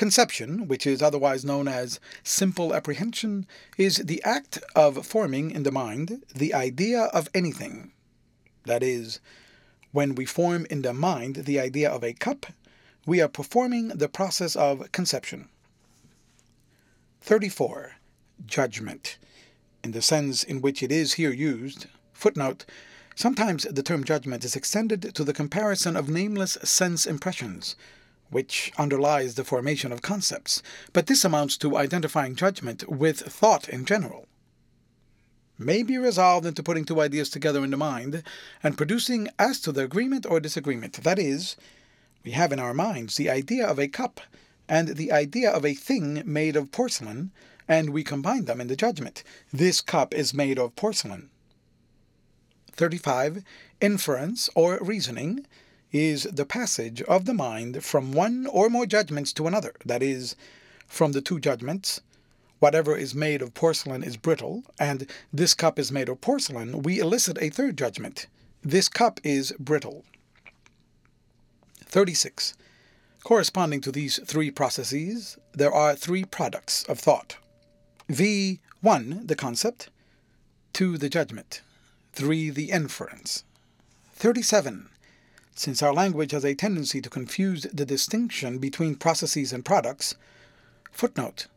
Conception, 0.00 0.66
which 0.66 0.86
is 0.86 1.02
otherwise 1.02 1.44
known 1.44 1.68
as 1.68 2.00
simple 2.22 2.72
apprehension, 2.72 3.46
is 3.76 3.96
the 3.96 4.24
act 4.24 4.58
of 4.74 5.06
forming 5.06 5.50
in 5.50 5.62
the 5.62 5.70
mind 5.70 6.24
the 6.34 6.54
idea 6.54 7.02
of 7.12 7.28
anything. 7.34 7.92
That 8.64 8.82
is, 8.82 9.20
when 9.92 10.14
we 10.14 10.24
form 10.24 10.66
in 10.70 10.80
the 10.80 10.94
mind 10.94 11.44
the 11.44 11.60
idea 11.60 11.90
of 11.90 12.02
a 12.02 12.14
cup, 12.14 12.46
we 13.04 13.20
are 13.20 13.28
performing 13.28 13.88
the 13.88 14.08
process 14.08 14.56
of 14.56 14.90
conception. 14.90 15.50
34. 17.20 17.96
Judgment, 18.46 19.18
in 19.84 19.90
the 19.90 20.00
sense 20.00 20.42
in 20.42 20.62
which 20.62 20.82
it 20.82 20.90
is 20.90 21.12
here 21.20 21.34
used. 21.34 21.88
Footnote 22.14 22.64
Sometimes 23.14 23.64
the 23.64 23.82
term 23.82 24.04
judgment 24.04 24.46
is 24.46 24.56
extended 24.56 25.14
to 25.14 25.24
the 25.24 25.34
comparison 25.34 25.94
of 25.94 26.08
nameless 26.08 26.56
sense 26.62 27.04
impressions 27.04 27.76
which 28.30 28.72
underlies 28.78 29.34
the 29.34 29.44
formation 29.44 29.92
of 29.92 30.02
concepts, 30.02 30.62
but 30.92 31.06
this 31.06 31.24
amounts 31.24 31.56
to 31.58 31.76
identifying 31.76 32.34
judgment 32.34 32.88
with 32.88 33.20
thought 33.20 33.68
in 33.68 33.84
general. 33.84 34.26
May 35.58 35.82
be 35.82 35.98
resolved 35.98 36.46
into 36.46 36.62
putting 36.62 36.86
two 36.86 37.00
ideas 37.00 37.28
together 37.28 37.62
in 37.62 37.70
the 37.70 37.76
mind 37.76 38.22
and 38.62 38.78
producing 38.78 39.28
as 39.38 39.60
to 39.60 39.72
the 39.72 39.84
agreement 39.84 40.24
or 40.24 40.40
disagreement. 40.40 40.94
That 41.02 41.18
is, 41.18 41.56
we 42.24 42.30
have 42.30 42.52
in 42.52 42.58
our 42.58 42.72
minds 42.72 43.16
the 43.16 43.28
idea 43.28 43.66
of 43.66 43.78
a 43.78 43.88
cup 43.88 44.20
and 44.68 44.88
the 44.88 45.12
idea 45.12 45.50
of 45.50 45.66
a 45.66 45.74
thing 45.74 46.22
made 46.24 46.56
of 46.56 46.70
porcelain, 46.70 47.32
and 47.68 47.90
we 47.90 48.04
combine 48.04 48.46
them 48.46 48.60
in 48.60 48.68
the 48.68 48.76
judgment. 48.76 49.22
This 49.52 49.80
cup 49.80 50.14
is 50.14 50.32
made 50.32 50.58
of 50.58 50.76
porcelain. 50.76 51.28
35. 52.72 53.42
Inference 53.80 54.48
or 54.54 54.78
reasoning 54.80 55.46
is 55.92 56.24
the 56.24 56.44
passage 56.44 57.02
of 57.02 57.24
the 57.24 57.34
mind 57.34 57.84
from 57.84 58.12
one 58.12 58.46
or 58.46 58.68
more 58.68 58.86
judgments 58.86 59.32
to 59.34 59.46
another, 59.46 59.74
that 59.84 60.02
is, 60.02 60.36
from 60.86 61.12
the 61.12 61.20
two 61.20 61.40
judgments, 61.40 62.00
whatever 62.60 62.96
is 62.96 63.14
made 63.14 63.42
of 63.42 63.54
porcelain 63.54 64.02
is 64.02 64.16
brittle, 64.16 64.62
and 64.78 65.06
this 65.32 65.54
cup 65.54 65.78
is 65.78 65.90
made 65.90 66.08
of 66.08 66.20
porcelain, 66.20 66.82
we 66.82 67.00
elicit 67.00 67.38
a 67.40 67.50
third 67.50 67.76
judgment. 67.76 68.26
This 68.62 68.88
cup 68.88 69.18
is 69.24 69.52
brittle. 69.58 70.04
36. 71.86 72.54
Corresponding 73.24 73.80
to 73.80 73.90
these 73.90 74.20
three 74.24 74.50
processes, 74.50 75.38
there 75.52 75.72
are 75.72 75.96
three 75.96 76.24
products 76.24 76.84
of 76.84 76.98
thought. 76.98 77.36
V. 78.08 78.60
1. 78.82 79.26
The 79.26 79.36
concept. 79.36 79.88
2. 80.74 80.98
The 80.98 81.08
judgment. 81.08 81.62
3. 82.12 82.50
The 82.50 82.70
inference. 82.70 83.44
37. 84.14 84.89
Since 85.60 85.82
our 85.82 85.92
language 85.92 86.30
has 86.30 86.42
a 86.42 86.54
tendency 86.54 87.02
to 87.02 87.10
confuse 87.10 87.64
the 87.64 87.84
distinction 87.84 88.56
between 88.56 88.94
processes 88.94 89.52
and 89.52 89.62
products, 89.62 90.14
footnote, 90.90 91.48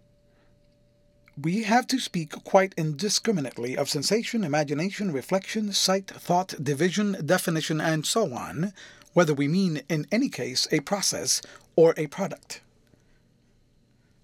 we 1.41 1.63
have 1.63 1.87
to 1.87 1.99
speak 1.99 2.31
quite 2.43 2.73
indiscriminately 2.75 3.77
of 3.77 3.87
sensation, 3.87 4.43
imagination, 4.43 5.13
reflection, 5.13 5.71
sight, 5.71 6.07
thought, 6.07 6.53
division, 6.61 7.15
definition, 7.25 7.79
and 7.79 8.05
so 8.05 8.33
on, 8.33 8.73
whether 9.13 9.33
we 9.33 9.47
mean 9.47 9.83
in 9.87 10.05
any 10.11 10.27
case 10.27 10.67
a 10.73 10.81
process 10.81 11.41
or 11.77 11.93
a 11.95 12.07
product. 12.07 12.59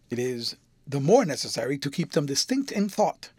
It 0.10 0.20
is 0.20 0.58
the 0.86 1.00
more 1.00 1.24
necessary 1.24 1.78
to 1.78 1.90
keep 1.90 2.12
them 2.12 2.26
distinct 2.26 2.74
in 2.74 2.90
thought, 2.90 3.30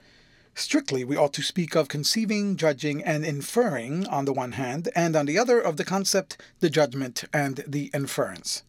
Strictly, 0.55 1.05
we 1.05 1.17
ought 1.17 1.33
to 1.35 1.43
speak 1.43 1.75
of 1.75 1.89
conceiving, 1.89 2.57
judging, 2.57 3.03
and 3.03 3.25
inferring 3.25 4.07
on 4.09 4.25
the 4.25 4.33
one 4.33 4.53
hand, 4.53 4.89
and 4.95 5.17
on 5.17 5.27
the 5.27 5.39
other 5.39 5.61
of 5.61 5.77
the 5.77 5.85
concept, 5.85 6.37
the 6.61 6.71
judgment, 6.71 7.25
and 7.33 7.65
the 7.67 7.91
inference. 7.95 8.63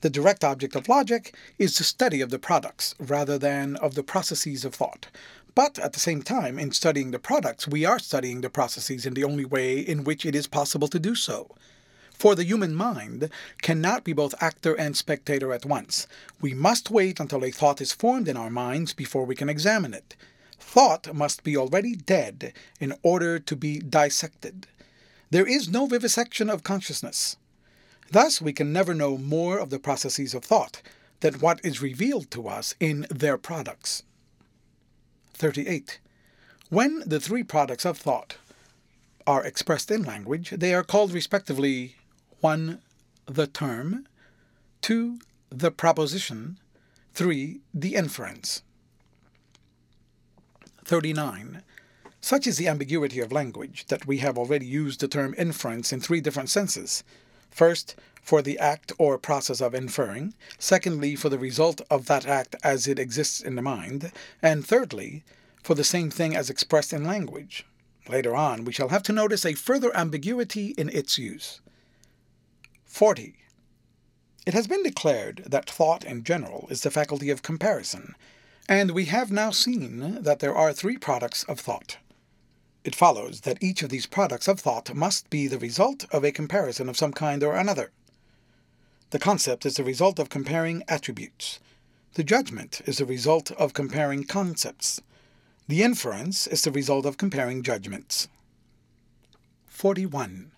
The 0.00 0.10
direct 0.10 0.44
object 0.44 0.76
of 0.76 0.88
logic 0.88 1.34
is 1.58 1.78
the 1.78 1.84
study 1.84 2.20
of 2.20 2.30
the 2.30 2.38
products 2.38 2.94
rather 2.98 3.38
than 3.38 3.76
of 3.76 3.94
the 3.94 4.02
processes 4.02 4.64
of 4.64 4.74
thought. 4.74 5.06
But 5.54 5.78
at 5.78 5.92
the 5.92 6.00
same 6.00 6.22
time, 6.22 6.58
in 6.58 6.72
studying 6.72 7.10
the 7.10 7.18
products, 7.18 7.68
we 7.68 7.84
are 7.84 7.98
studying 7.98 8.40
the 8.40 8.50
processes 8.50 9.06
in 9.06 9.14
the 9.14 9.24
only 9.24 9.44
way 9.44 9.78
in 9.78 10.04
which 10.04 10.26
it 10.26 10.34
is 10.34 10.46
possible 10.46 10.88
to 10.88 10.98
do 10.98 11.14
so. 11.14 11.54
For 12.12 12.34
the 12.34 12.44
human 12.44 12.74
mind 12.74 13.30
cannot 13.62 14.04
be 14.04 14.12
both 14.12 14.34
actor 14.42 14.74
and 14.74 14.96
spectator 14.96 15.52
at 15.52 15.64
once. 15.64 16.06
We 16.40 16.54
must 16.54 16.90
wait 16.90 17.18
until 17.18 17.44
a 17.44 17.50
thought 17.50 17.80
is 17.80 17.92
formed 17.92 18.28
in 18.28 18.36
our 18.36 18.50
minds 18.50 18.92
before 18.92 19.24
we 19.24 19.34
can 19.34 19.48
examine 19.48 19.94
it. 19.94 20.16
Thought 20.74 21.14
must 21.14 21.44
be 21.44 21.56
already 21.56 21.94
dead 21.94 22.52
in 22.80 22.94
order 23.04 23.38
to 23.38 23.54
be 23.54 23.78
dissected. 23.78 24.66
There 25.30 25.46
is 25.46 25.68
no 25.68 25.86
vivisection 25.86 26.50
of 26.50 26.64
consciousness. 26.64 27.36
Thus, 28.10 28.42
we 28.42 28.52
can 28.52 28.72
never 28.72 28.92
know 28.92 29.16
more 29.16 29.60
of 29.60 29.70
the 29.70 29.78
processes 29.78 30.34
of 30.34 30.42
thought 30.42 30.82
than 31.20 31.34
what 31.34 31.64
is 31.64 31.80
revealed 31.80 32.28
to 32.32 32.48
us 32.48 32.74
in 32.80 33.06
their 33.08 33.38
products. 33.38 34.02
38. 35.34 36.00
When 36.70 37.04
the 37.06 37.20
three 37.20 37.44
products 37.44 37.86
of 37.86 37.96
thought 37.96 38.38
are 39.28 39.44
expressed 39.44 39.92
in 39.92 40.02
language, 40.02 40.50
they 40.50 40.74
are 40.74 40.82
called 40.82 41.12
respectively 41.12 41.94
1. 42.40 42.80
The 43.26 43.46
term, 43.46 44.08
2. 44.80 45.20
The 45.50 45.70
proposition, 45.70 46.58
3. 47.12 47.60
The 47.72 47.94
inference. 47.94 48.64
39. 50.84 51.62
Such 52.20 52.46
is 52.46 52.56
the 52.56 52.68
ambiguity 52.68 53.20
of 53.20 53.32
language 53.32 53.86
that 53.88 54.06
we 54.06 54.18
have 54.18 54.38
already 54.38 54.66
used 54.66 55.00
the 55.00 55.08
term 55.08 55.34
inference 55.36 55.92
in 55.92 56.00
three 56.00 56.20
different 56.20 56.50
senses 56.50 57.04
First, 57.54 57.94
for 58.20 58.42
the 58.42 58.58
act 58.58 58.90
or 58.98 59.16
process 59.16 59.60
of 59.60 59.76
inferring, 59.76 60.34
secondly, 60.58 61.14
for 61.14 61.28
the 61.28 61.38
result 61.38 61.80
of 61.88 62.06
that 62.06 62.26
act 62.26 62.56
as 62.64 62.88
it 62.88 62.98
exists 62.98 63.40
in 63.40 63.54
the 63.54 63.62
mind, 63.62 64.10
and 64.42 64.66
thirdly, 64.66 65.22
for 65.62 65.76
the 65.76 65.84
same 65.84 66.10
thing 66.10 66.34
as 66.34 66.50
expressed 66.50 66.92
in 66.92 67.04
language. 67.04 67.64
Later 68.08 68.34
on, 68.34 68.64
we 68.64 68.72
shall 68.72 68.88
have 68.88 69.04
to 69.04 69.12
notice 69.12 69.46
a 69.46 69.54
further 69.54 69.96
ambiguity 69.96 70.74
in 70.76 70.88
its 70.88 71.16
use. 71.16 71.60
40. 72.86 73.36
It 74.44 74.52
has 74.54 74.66
been 74.66 74.82
declared 74.82 75.44
that 75.46 75.70
thought 75.70 76.02
in 76.04 76.24
general 76.24 76.66
is 76.70 76.80
the 76.80 76.90
faculty 76.90 77.30
of 77.30 77.42
comparison, 77.42 78.16
and 78.68 78.92
we 78.92 79.06
have 79.06 79.30
now 79.30 79.50
seen 79.50 80.22
that 80.22 80.40
there 80.40 80.54
are 80.54 80.72
three 80.72 80.96
products 80.96 81.44
of 81.44 81.60
thought. 81.60 81.98
It 82.84 82.94
follows 82.94 83.42
that 83.42 83.62
each 83.62 83.82
of 83.82 83.90
these 83.90 84.06
products 84.06 84.48
of 84.48 84.60
thought 84.60 84.94
must 84.94 85.30
be 85.30 85.46
the 85.46 85.58
result 85.58 86.04
of 86.10 86.24
a 86.24 86.32
comparison 86.32 86.88
of 86.88 86.96
some 86.96 87.12
kind 87.12 87.42
or 87.42 87.56
another. 87.56 87.90
The 89.10 89.18
concept 89.18 89.64
is 89.64 89.76
the 89.76 89.84
result 89.84 90.18
of 90.18 90.28
comparing 90.28 90.82
attributes. 90.88 91.60
The 92.14 92.24
judgment 92.24 92.80
is 92.86 92.98
the 92.98 93.06
result 93.06 93.50
of 93.52 93.74
comparing 93.74 94.24
concepts. 94.24 95.00
The 95.66 95.82
inference 95.82 96.46
is 96.46 96.62
the 96.62 96.72
result 96.72 97.06
of 97.06 97.16
comparing 97.16 97.62
judgments. 97.62 98.28
41. 99.66 100.52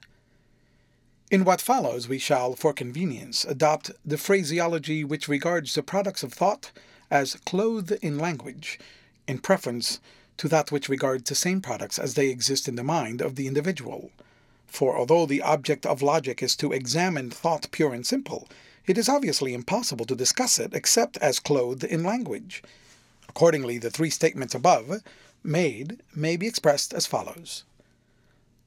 In 1.31 1.45
what 1.45 1.61
follows, 1.61 2.09
we 2.09 2.19
shall, 2.19 2.55
for 2.55 2.73
convenience, 2.73 3.45
adopt 3.45 3.91
the 4.05 4.19
phraseology 4.19 5.03
which 5.03 5.29
regards 5.29 5.75
the 5.75 5.83
products 5.83 6.23
of 6.23 6.33
thought 6.33 6.73
as 7.11 7.35
clothed 7.45 7.93
in 8.03 8.19
language, 8.19 8.79
in 9.27 9.39
preference 9.39 10.01
to 10.37 10.49
that 10.49 10.71
which 10.71 10.89
regards 10.89 11.29
the 11.29 11.35
same 11.35 11.61
products 11.61 11.99
as 11.99 12.15
they 12.15 12.29
exist 12.29 12.69
in 12.69 12.77
the 12.77 12.85
mind 12.85 13.21
of 13.21 13.37
the 13.37 13.47
individual. 13.47 14.11
For 14.67 14.97
although 14.97 15.27
the 15.27 15.43
object 15.43 15.87
of 15.87 16.03
logic 16.03 16.43
is 16.43 16.57
to 16.57 16.73
examine 16.73 17.31
thought 17.31 17.71
pure 17.71 17.95
and 17.95 18.07
simple, 18.07 18.49
it 18.87 18.99
is 18.99 19.09
obviously 19.09 19.55
impossible 19.55 20.05
to 20.07 20.15
discuss 20.15 20.59
it 20.59 20.75
except 20.75 21.17
as 21.19 21.39
clothed 21.39 21.85
in 21.85 22.05
language. 22.05 22.63
Accordingly, 23.29 23.79
the 23.79 23.91
three 23.91 24.11
statements 24.11 24.55
above 24.55 25.03
made 25.43 26.03
may 26.15 26.37
be 26.37 26.47
expressed 26.47 26.93
as 26.93 27.07
follows. 27.07 27.65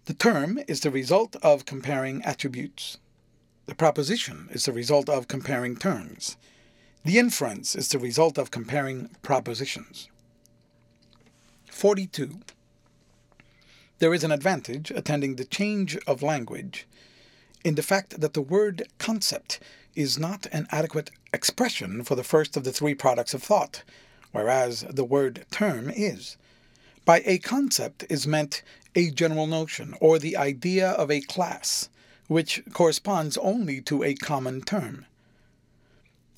The 0.05 0.13
term 0.13 0.59
is 0.67 0.79
the 0.79 0.91
result 0.91 1.35
of 1.43 1.65
comparing 1.65 2.23
attributes. 2.23 2.97
The 3.67 3.75
proposition 3.75 4.49
is 4.51 4.65
the 4.65 4.73
result 4.73 5.09
of 5.09 5.27
comparing 5.27 5.75
terms. 5.77 6.37
The 7.05 7.17
inference 7.17 7.75
is 7.75 7.87
the 7.87 7.97
result 7.97 8.37
of 8.37 8.51
comparing 8.51 9.09
propositions. 9.21 10.09
42. 11.71 12.41
There 13.99 14.13
is 14.13 14.23
an 14.23 14.31
advantage 14.31 14.91
attending 14.91 15.35
the 15.35 15.45
change 15.45 15.97
of 16.07 16.21
language 16.21 16.87
in 17.63 17.75
the 17.75 17.83
fact 17.83 18.19
that 18.19 18.33
the 18.33 18.41
word 18.41 18.83
concept 18.97 19.59
is 19.95 20.19
not 20.19 20.45
an 20.51 20.67
adequate 20.71 21.11
expression 21.33 22.03
for 22.03 22.15
the 22.15 22.23
first 22.23 22.57
of 22.57 22.63
the 22.63 22.71
three 22.71 22.95
products 22.95 23.33
of 23.33 23.43
thought, 23.43 23.83
whereas 24.31 24.85
the 24.89 25.05
word 25.05 25.45
term 25.51 25.89
is. 25.89 26.37
By 27.05 27.21
a 27.25 27.39
concept 27.39 28.05
is 28.09 28.27
meant 28.27 28.61
a 28.93 29.09
general 29.09 29.47
notion 29.47 29.95
or 30.01 30.19
the 30.19 30.35
idea 30.35 30.89
of 30.91 31.09
a 31.09 31.21
class, 31.21 31.89
which 32.27 32.61
corresponds 32.73 33.37
only 33.37 33.81
to 33.81 34.03
a 34.03 34.15
common 34.15 34.61
term. 34.61 35.05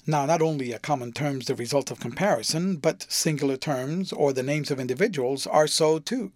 Now, 0.07 0.25
not 0.25 0.41
only 0.41 0.73
are 0.73 0.79
common 0.79 1.13
terms 1.13 1.45
the 1.45 1.55
result 1.55 1.91
of 1.91 1.99
comparison, 1.99 2.77
but 2.77 3.05
singular 3.09 3.57
terms 3.57 4.11
or 4.11 4.33
the 4.33 4.43
names 4.43 4.71
of 4.71 4.79
individuals 4.79 5.45
are 5.45 5.67
so 5.67 5.99
too. 5.99 6.31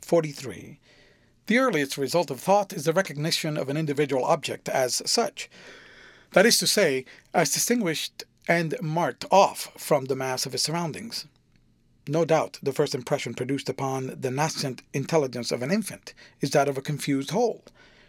43. 0.00 0.80
The 1.46 1.58
earliest 1.58 1.96
result 1.96 2.30
of 2.30 2.40
thought 2.40 2.72
is 2.72 2.84
the 2.84 2.92
recognition 2.92 3.56
of 3.56 3.68
an 3.68 3.76
individual 3.76 4.24
object 4.24 4.68
as 4.68 5.00
such. 5.06 5.48
That 6.32 6.46
is 6.46 6.58
to 6.58 6.66
say, 6.66 7.04
as 7.32 7.52
distinguished 7.52 8.24
and 8.48 8.74
marked 8.82 9.24
off 9.30 9.70
from 9.76 10.06
the 10.06 10.16
mass 10.16 10.44
of 10.44 10.52
his 10.52 10.62
surroundings. 10.62 11.26
No 12.08 12.24
doubt 12.24 12.58
the 12.62 12.72
first 12.72 12.94
impression 12.94 13.34
produced 13.34 13.68
upon 13.68 14.20
the 14.20 14.30
nascent 14.30 14.82
intelligence 14.92 15.50
of 15.50 15.62
an 15.62 15.70
infant 15.70 16.14
is 16.40 16.50
that 16.50 16.68
of 16.68 16.76
a 16.78 16.82
confused 16.82 17.30
whole. 17.30 17.64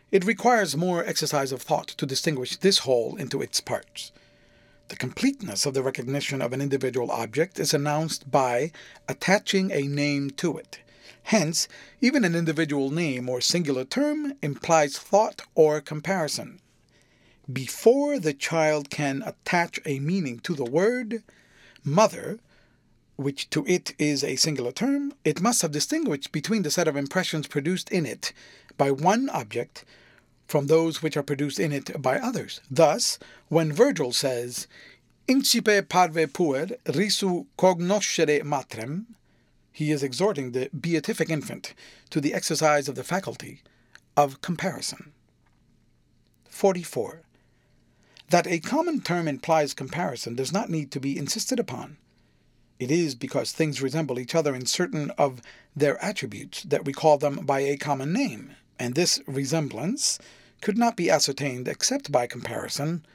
It 0.10 0.24
requires 0.24 0.78
more 0.78 1.04
exercise 1.06 1.52
of 1.52 1.62
thought 1.62 1.90
to 1.90 2.06
distinguish 2.06 2.56
this 2.56 2.80
whole 2.80 3.18
into 3.18 3.42
its 3.42 3.60
parts. 3.60 4.14
The 4.88 4.96
completeness 4.96 5.66
of 5.66 5.74
the 5.74 5.84
recognition 5.84 6.42
of 6.42 6.54
an 6.54 6.62
individual 6.62 7.12
object 7.12 7.60
is 7.60 7.74
announced 7.74 8.32
by 8.32 8.72
attaching 9.10 9.70
a 9.72 9.82
name 9.82 10.30
to 10.32 10.58
it. 10.58 10.80
Hence, 11.24 11.68
even 12.00 12.24
an 12.24 12.36
individual 12.36 12.90
name 12.90 13.28
or 13.28 13.42
singular 13.42 13.84
term 13.84 14.34
implies 14.42 14.98
thought 14.98 15.42
or 15.56 15.82
comparison. 15.82 16.62
Before 17.52 18.18
the 18.18 18.34
child 18.34 18.90
can 18.90 19.22
attach 19.26 19.82
a 19.86 20.00
meaning 20.00 20.40
to 20.40 20.56
the 20.56 20.64
word 20.64 21.22
mother, 21.84 22.40
which 23.18 23.50
to 23.50 23.66
it 23.68 23.94
is 24.00 24.24
a 24.24 24.38
singular 24.38 24.72
term, 24.72 25.14
it 25.26 25.42
must 25.42 25.62
have 25.64 25.72
distinguished 25.72 26.32
between 26.32 26.62
the 26.62 26.72
set 26.72 26.88
of 26.88 26.96
impressions 26.96 27.48
produced 27.48 27.90
in 27.90 28.06
it 28.06 28.32
by 28.78 28.92
one 28.92 29.30
object 29.30 29.84
from 30.48 30.68
those 30.68 31.02
which 31.02 31.18
are 31.18 31.24
produced 31.24 31.60
in 31.60 31.72
it 31.72 32.02
by 32.02 32.18
others. 32.18 32.62
Thus, 32.72 33.20
when 33.50 33.74
Virgil 33.74 34.14
says, 34.14 34.68
Incipe 35.28 35.90
parve 35.90 36.32
puer 36.32 36.68
risu 36.86 37.48
cognoscere 37.58 38.44
matrem, 38.44 39.06
he 39.72 39.92
is 39.92 40.02
exhorting 40.02 40.52
the 40.52 40.70
beatific 40.70 41.30
infant 41.30 41.74
to 42.10 42.22
the 42.22 42.34
exercise 42.34 42.88
of 42.88 42.96
the 42.96 43.04
faculty 43.04 43.62
of 44.16 44.42
comparison. 44.42 45.12
44. 46.50 47.22
That 48.30 48.48
a 48.48 48.60
common 48.60 49.02
term 49.02 49.28
implies 49.28 49.74
comparison 49.74 50.36
does 50.36 50.52
not 50.52 50.70
need 50.70 50.92
to 50.92 51.00
be 51.00 51.18
insisted 51.18 51.60
upon. 51.60 51.98
It 52.80 52.90
is 52.90 53.16
because 53.16 53.52
things 53.52 53.82
resemble 53.82 54.20
each 54.20 54.36
other 54.36 54.56
in 54.56 54.66
certain 54.66 55.12
of 55.18 55.42
their 55.76 56.04
attributes 56.04 56.64
that 56.64 56.86
we 56.86 56.94
call 56.94 57.18
them 57.18 57.46
by 57.46 57.60
a 57.60 57.78
common 57.78 58.14
name, 58.14 58.56
and 58.80 58.96
this 58.96 59.22
resemblance 59.28 60.20
could 60.62 60.78
not 60.78 60.96
be 60.96 61.10
ascertained 61.10 61.68
except 61.68 62.12
by 62.12 62.28
comparison, 62.28 63.06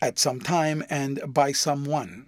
at 0.00 0.18
some 0.18 0.40
time 0.40 0.84
and 0.90 1.22
by 1.26 1.52
some 1.52 1.84
one. 1.84 2.26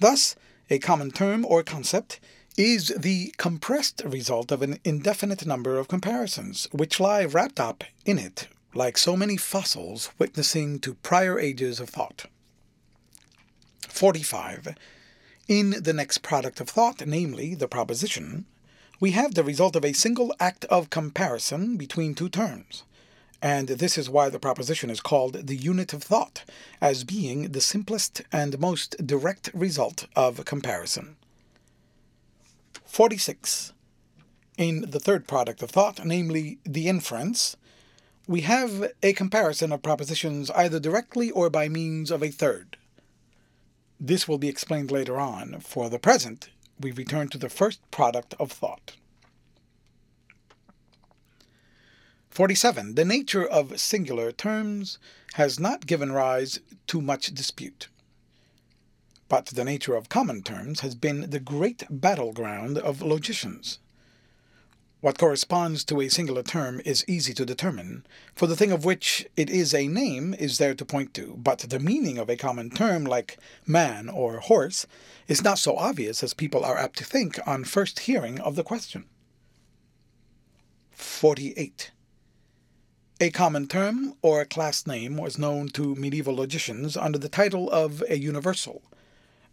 Thus, 0.00 0.34
a 0.68 0.78
common 0.78 1.10
term 1.12 1.44
or 1.44 1.62
concept 1.62 2.20
is 2.56 2.88
the 2.88 3.32
compressed 3.36 4.02
result 4.04 4.50
of 4.50 4.60
an 4.60 4.80
indefinite 4.84 5.46
number 5.46 5.78
of 5.78 5.88
comparisons, 5.88 6.68
which 6.72 7.00
lie 7.00 7.24
wrapped 7.24 7.60
up 7.60 7.84
in 8.04 8.18
it 8.18 8.48
like 8.74 8.96
so 8.96 9.16
many 9.16 9.36
fossils 9.36 10.10
witnessing 10.18 10.78
to 10.80 10.94
prior 10.94 11.38
ages 11.38 11.80
of 11.80 11.88
thought. 11.88 12.26
45. 13.88 14.76
In 15.48 15.70
the 15.82 15.92
next 15.92 16.18
product 16.18 16.60
of 16.60 16.68
thought, 16.68 17.04
namely 17.04 17.54
the 17.54 17.66
proposition, 17.66 18.46
we 19.00 19.12
have 19.12 19.34
the 19.34 19.42
result 19.42 19.74
of 19.74 19.84
a 19.84 19.94
single 19.94 20.34
act 20.38 20.66
of 20.66 20.90
comparison 20.90 21.78
between 21.78 22.14
two 22.14 22.28
terms. 22.28 22.84
And 23.42 23.68
this 23.68 23.96
is 23.96 24.10
why 24.10 24.28
the 24.28 24.38
proposition 24.38 24.90
is 24.90 25.00
called 25.00 25.46
the 25.46 25.56
unit 25.56 25.94
of 25.94 26.02
thought, 26.02 26.44
as 26.82 27.04
being 27.04 27.52
the 27.52 27.62
simplest 27.62 28.20
and 28.30 28.60
most 28.60 29.06
direct 29.06 29.48
result 29.54 30.06
of 30.14 30.44
comparison. 30.44 31.16
46. 32.84 33.72
In 34.58 34.82
the 34.90 35.00
third 35.00 35.26
product 35.26 35.62
of 35.62 35.70
thought, 35.70 36.04
namely 36.04 36.58
the 36.64 36.86
inference, 36.86 37.56
we 38.26 38.42
have 38.42 38.92
a 39.02 39.14
comparison 39.14 39.72
of 39.72 39.82
propositions 39.82 40.50
either 40.50 40.78
directly 40.78 41.30
or 41.30 41.48
by 41.48 41.70
means 41.70 42.10
of 42.10 42.22
a 42.22 42.30
third. 42.30 42.76
This 43.98 44.28
will 44.28 44.38
be 44.38 44.48
explained 44.48 44.90
later 44.90 45.18
on. 45.18 45.60
For 45.60 45.88
the 45.88 45.98
present, 45.98 46.50
we 46.80 46.92
return 46.92 47.28
to 47.28 47.38
the 47.38 47.48
first 47.48 47.80
product 47.90 48.34
of 48.40 48.50
thought. 48.50 48.96
47. 52.30 52.94
The 52.94 53.04
nature 53.04 53.44
of 53.44 53.78
singular 53.80 54.32
terms 54.32 54.98
has 55.34 55.58
not 55.60 55.86
given 55.86 56.12
rise 56.12 56.60
to 56.86 57.00
much 57.00 57.34
dispute. 57.34 57.88
But 59.28 59.46
the 59.46 59.64
nature 59.64 59.94
of 59.94 60.08
common 60.08 60.42
terms 60.42 60.80
has 60.80 60.94
been 60.94 61.30
the 61.30 61.40
great 61.40 61.84
battleground 61.90 62.78
of 62.78 63.02
logicians. 63.02 63.78
What 65.00 65.16
corresponds 65.16 65.82
to 65.84 66.02
a 66.02 66.10
singular 66.10 66.42
term 66.42 66.82
is 66.84 67.06
easy 67.08 67.32
to 67.32 67.46
determine, 67.46 68.04
for 68.34 68.46
the 68.46 68.56
thing 68.56 68.70
of 68.70 68.84
which 68.84 69.26
it 69.34 69.48
is 69.48 69.72
a 69.72 69.88
name 69.88 70.34
is 70.34 70.58
there 70.58 70.74
to 70.74 70.84
point 70.84 71.14
to, 71.14 71.36
but 71.38 71.60
the 71.60 71.78
meaning 71.78 72.18
of 72.18 72.28
a 72.28 72.36
common 72.36 72.68
term 72.68 73.04
like 73.04 73.38
man 73.66 74.10
or 74.10 74.40
horse 74.40 74.86
is 75.26 75.42
not 75.42 75.58
so 75.58 75.74
obvious 75.78 76.22
as 76.22 76.34
people 76.34 76.66
are 76.66 76.76
apt 76.76 76.98
to 76.98 77.04
think 77.04 77.38
on 77.46 77.64
first 77.64 78.00
hearing 78.00 78.38
of 78.40 78.56
the 78.56 78.62
question. 78.62 79.06
48. 80.90 81.92
A 83.22 83.30
common 83.30 83.68
term 83.68 84.16
or 84.20 84.44
class 84.44 84.86
name 84.86 85.16
was 85.16 85.38
known 85.38 85.68
to 85.70 85.94
medieval 85.94 86.36
logicians 86.36 86.94
under 86.94 87.18
the 87.18 87.30
title 87.30 87.70
of 87.70 88.04
a 88.10 88.18
universal, 88.18 88.82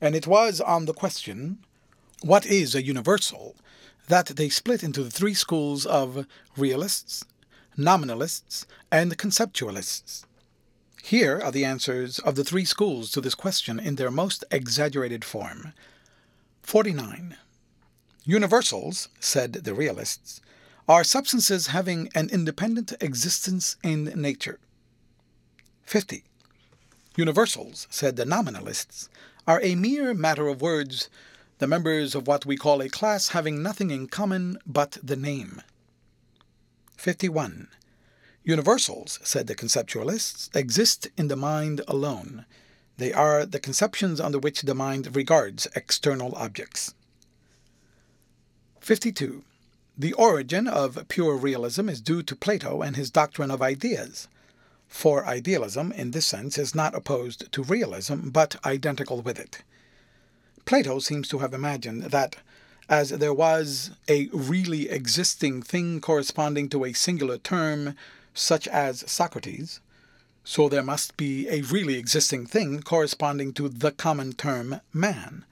and 0.01 0.13
it 0.13 0.27
was 0.27 0.59
on 0.59 0.85
the 0.85 0.93
question, 0.93 1.59
What 2.21 2.45
is 2.45 2.75
a 2.75 2.83
universal? 2.83 3.55
That 4.07 4.27
they 4.27 4.49
split 4.49 4.83
into 4.83 5.03
the 5.03 5.11
three 5.11 5.33
schools 5.33 5.85
of 5.85 6.25
realists, 6.55 7.25
nominalists, 7.75 8.65
and 8.91 9.17
conceptualists. 9.17 10.25
Here 11.03 11.39
are 11.41 11.51
the 11.51 11.65
answers 11.65 12.19
of 12.19 12.35
the 12.35 12.43
three 12.43 12.65
schools 12.65 13.11
to 13.11 13.21
this 13.21 13.35
question 13.35 13.79
in 13.79 13.95
their 13.95 14.11
most 14.11 14.43
exaggerated 14.51 15.23
form. 15.23 15.73
49. 16.63 17.37
Universals, 18.25 19.07
said 19.19 19.53
the 19.53 19.73
realists, 19.73 20.41
are 20.87 21.03
substances 21.03 21.67
having 21.67 22.09
an 22.15 22.29
independent 22.29 22.93
existence 23.01 23.77
in 23.83 24.05
nature. 24.15 24.59
50. 25.83 26.23
Universals, 27.15 27.87
said 27.89 28.15
the 28.15 28.25
nominalists, 28.25 29.09
are 29.47 29.61
a 29.63 29.75
mere 29.75 30.13
matter 30.13 30.47
of 30.47 30.61
words 30.61 31.09
the 31.59 31.67
members 31.67 32.13
of 32.13 32.27
what 32.27 32.45
we 32.45 32.55
call 32.55 32.81
a 32.81 32.89
class 32.89 33.29
having 33.29 33.63
nothing 33.63 33.89
in 33.89 34.07
common 34.07 34.57
but 34.65 34.97
the 35.01 35.15
name. 35.15 35.61
51. 36.97 37.69
Universals, 38.43 39.19
said 39.23 39.47
the 39.47 39.55
conceptualists, 39.55 40.55
exist 40.55 41.07
in 41.17 41.27
the 41.27 41.35
mind 41.35 41.81
alone. 41.87 42.45
They 42.97 43.11
are 43.11 43.45
the 43.45 43.59
conceptions 43.59 44.19
under 44.19 44.39
which 44.39 44.61
the 44.61 44.75
mind 44.75 45.15
regards 45.15 45.67
external 45.75 46.33
objects. 46.35 46.93
52. 48.79 49.43
The 49.97 50.13
origin 50.13 50.67
of 50.67 51.07
pure 51.07 51.35
realism 51.35 51.89
is 51.89 52.01
due 52.01 52.21
to 52.23 52.35
Plato 52.35 52.81
and 52.81 52.95
his 52.95 53.09
doctrine 53.09 53.51
of 53.51 53.61
ideas. 53.61 54.27
For 54.87 55.25
idealism, 55.25 55.91
in 55.91 56.11
this 56.11 56.27
sense, 56.27 56.57
is 56.57 56.75
not 56.75 56.95
opposed 56.95 57.51
to 57.51 57.63
realism, 57.63 58.29
but 58.29 58.63
identical 58.65 59.21
with 59.21 59.39
it. 59.39 59.63
Plato 60.67 60.99
seems 60.99 61.29
to 61.29 61.37
have 61.37 61.53
imagined 61.53 62.03
that 62.11 62.35
as 62.89 63.11
there 63.11 63.33
was 63.33 63.91
a 64.09 64.27
really 64.33 64.89
existing 64.89 65.61
thing 65.61 66.01
corresponding 66.01 66.67
to 66.67 66.83
a 66.83 66.91
singular 66.91 67.37
term, 67.37 67.95
such 68.33 68.67
as 68.67 69.09
Socrates, 69.09 69.79
so 70.43 70.67
there 70.67 70.83
must 70.83 71.15
be 71.15 71.47
a 71.47 71.61
really 71.61 71.95
existing 71.95 72.45
thing 72.45 72.81
corresponding 72.81 73.53
to 73.53 73.69
the 73.69 73.93
common 73.93 74.33
term 74.33 74.81
man. 74.91 75.45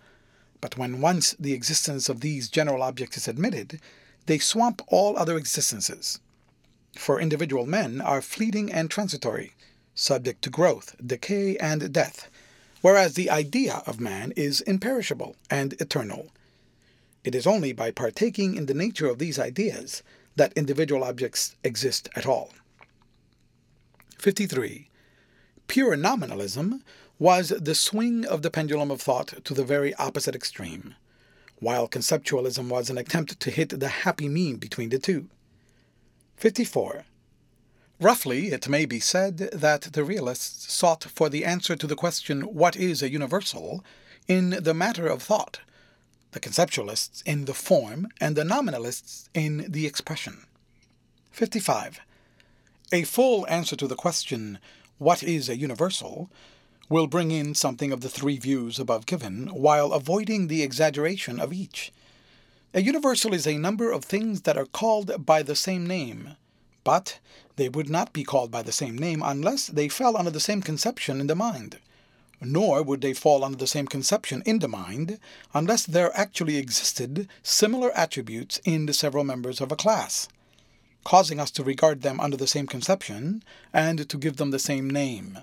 But 0.59 0.77
when 0.77 0.99
once 0.99 1.33
the 1.39 1.53
existence 1.53 2.09
of 2.09 2.19
these 2.19 2.49
general 2.49 2.83
objects 2.83 3.15
is 3.15 3.29
admitted, 3.29 3.79
they 4.25 4.37
swamp 4.37 4.81
all 4.87 5.17
other 5.17 5.37
existences. 5.37 6.19
For 6.97 7.21
individual 7.21 7.65
men 7.65 8.01
are 8.01 8.21
fleeting 8.21 8.69
and 8.69 8.91
transitory, 8.91 9.53
subject 9.93 10.41
to 10.41 10.49
growth, 10.49 10.93
decay, 11.01 11.55
and 11.55 11.93
death, 11.93 12.29
whereas 12.85 13.15
the 13.15 13.31
idea 13.31 13.81
of 13.87 13.99
man 13.99 14.31
is 14.35 14.61
imperishable 14.61 15.35
and 15.49 15.73
eternal. 15.81 16.27
It 17.23 17.33
is 17.33 17.47
only 17.47 17.73
by 17.73 17.89
partaking 17.89 18.53
in 18.53 18.67
the 18.67 18.75
nature 18.75 19.07
of 19.07 19.17
these 19.17 19.39
ideas 19.39 20.03
that 20.35 20.53
individual 20.53 21.03
objects 21.03 21.55
exist 21.63 22.09
at 22.15 22.27
all. 22.27 22.51
53. 24.19 24.87
Pure 25.65 25.95
nominalism 25.95 26.83
was 27.17 27.49
the 27.49 27.73
swing 27.73 28.23
of 28.23 28.43
the 28.43 28.51
pendulum 28.51 28.91
of 28.91 29.01
thought 29.01 29.43
to 29.43 29.55
the 29.55 29.63
very 29.63 29.95
opposite 29.95 30.35
extreme, 30.35 30.93
while 31.55 31.87
conceptualism 31.87 32.69
was 32.69 32.91
an 32.91 32.99
attempt 32.99 33.39
to 33.39 33.49
hit 33.49 33.79
the 33.79 34.05
happy 34.05 34.29
mean 34.29 34.57
between 34.57 34.89
the 34.89 34.99
two. 34.99 35.27
54. 36.37 37.05
Roughly, 38.01 38.47
it 38.47 38.67
may 38.67 38.85
be 38.85 38.99
said 38.99 39.37
that 39.37 39.93
the 39.93 40.03
realists 40.03 40.73
sought 40.73 41.05
for 41.05 41.29
the 41.29 41.45
answer 41.45 41.77
to 41.77 41.87
the 41.87 41.95
question, 41.95 42.41
What 42.41 42.75
is 42.75 43.01
a 43.01 43.09
universal? 43.09 43.85
in 44.27 44.49
the 44.49 44.73
matter 44.73 45.07
of 45.07 45.23
thought, 45.23 45.61
the 46.31 46.41
conceptualists 46.41 47.23
in 47.25 47.45
the 47.45 47.53
form, 47.53 48.07
and 48.19 48.35
the 48.35 48.43
nominalists 48.43 49.29
in 49.33 49.71
the 49.71 49.85
expression. 49.85 50.45
55. 51.31 52.01
A 52.91 53.03
full 53.03 53.47
answer 53.47 53.77
to 53.77 53.87
the 53.87 53.95
question, 53.95 54.59
What 54.97 55.23
is 55.23 55.47
a 55.47 55.57
universal? 55.57 56.29
will 56.89 57.07
bring 57.07 57.31
in 57.31 57.55
something 57.55 57.93
of 57.93 58.01
the 58.01 58.09
three 58.09 58.37
views 58.37 58.77
above 58.77 59.05
given, 59.05 59.47
while 59.47 59.93
avoiding 59.93 60.47
the 60.47 60.63
exaggeration 60.63 61.39
of 61.39 61.53
each. 61.53 61.93
A 62.73 62.81
universal 62.81 63.33
is 63.33 63.47
a 63.47 63.57
number 63.57 63.89
of 63.89 64.03
things 64.03 64.41
that 64.41 64.57
are 64.57 64.65
called 64.65 65.25
by 65.25 65.41
the 65.41 65.55
same 65.55 65.87
name 65.87 66.35
but 66.85 67.19
they 67.57 67.67
would 67.67 67.89
not 67.89 68.13
be 68.13 68.23
called 68.23 68.49
by 68.49 68.61
the 68.61 68.71
same 68.71 68.97
name 68.97 69.21
unless 69.25 69.67
they 69.67 69.89
fell 69.89 70.15
under 70.15 70.31
the 70.31 70.39
same 70.39 70.61
conception 70.61 71.19
in 71.19 71.27
the 71.27 71.35
mind. 71.35 71.79
Nor 72.39 72.83
would 72.83 73.01
they 73.01 73.13
fall 73.13 73.43
under 73.43 73.57
the 73.57 73.67
same 73.67 73.87
conception 73.87 74.43
in 74.45 74.59
the 74.59 74.67
mind 74.69 75.19
unless 75.53 75.85
there 75.85 76.15
actually 76.15 76.57
existed 76.57 77.27
similar 77.43 77.91
attributes 77.97 78.61
in 78.63 78.85
the 78.85 78.93
several 78.93 79.23
members 79.23 79.59
of 79.59 79.71
a 79.71 79.75
class, 79.75 80.29
causing 81.03 81.39
us 81.39 81.51
to 81.51 81.63
regard 81.63 82.01
them 82.01 82.19
under 82.19 82.37
the 82.37 82.47
same 82.47 82.67
conception 82.67 83.43
and 83.73 84.07
to 84.07 84.17
give 84.17 84.37
them 84.37 84.51
the 84.51 84.59
same 84.59 84.89
name. 84.89 85.39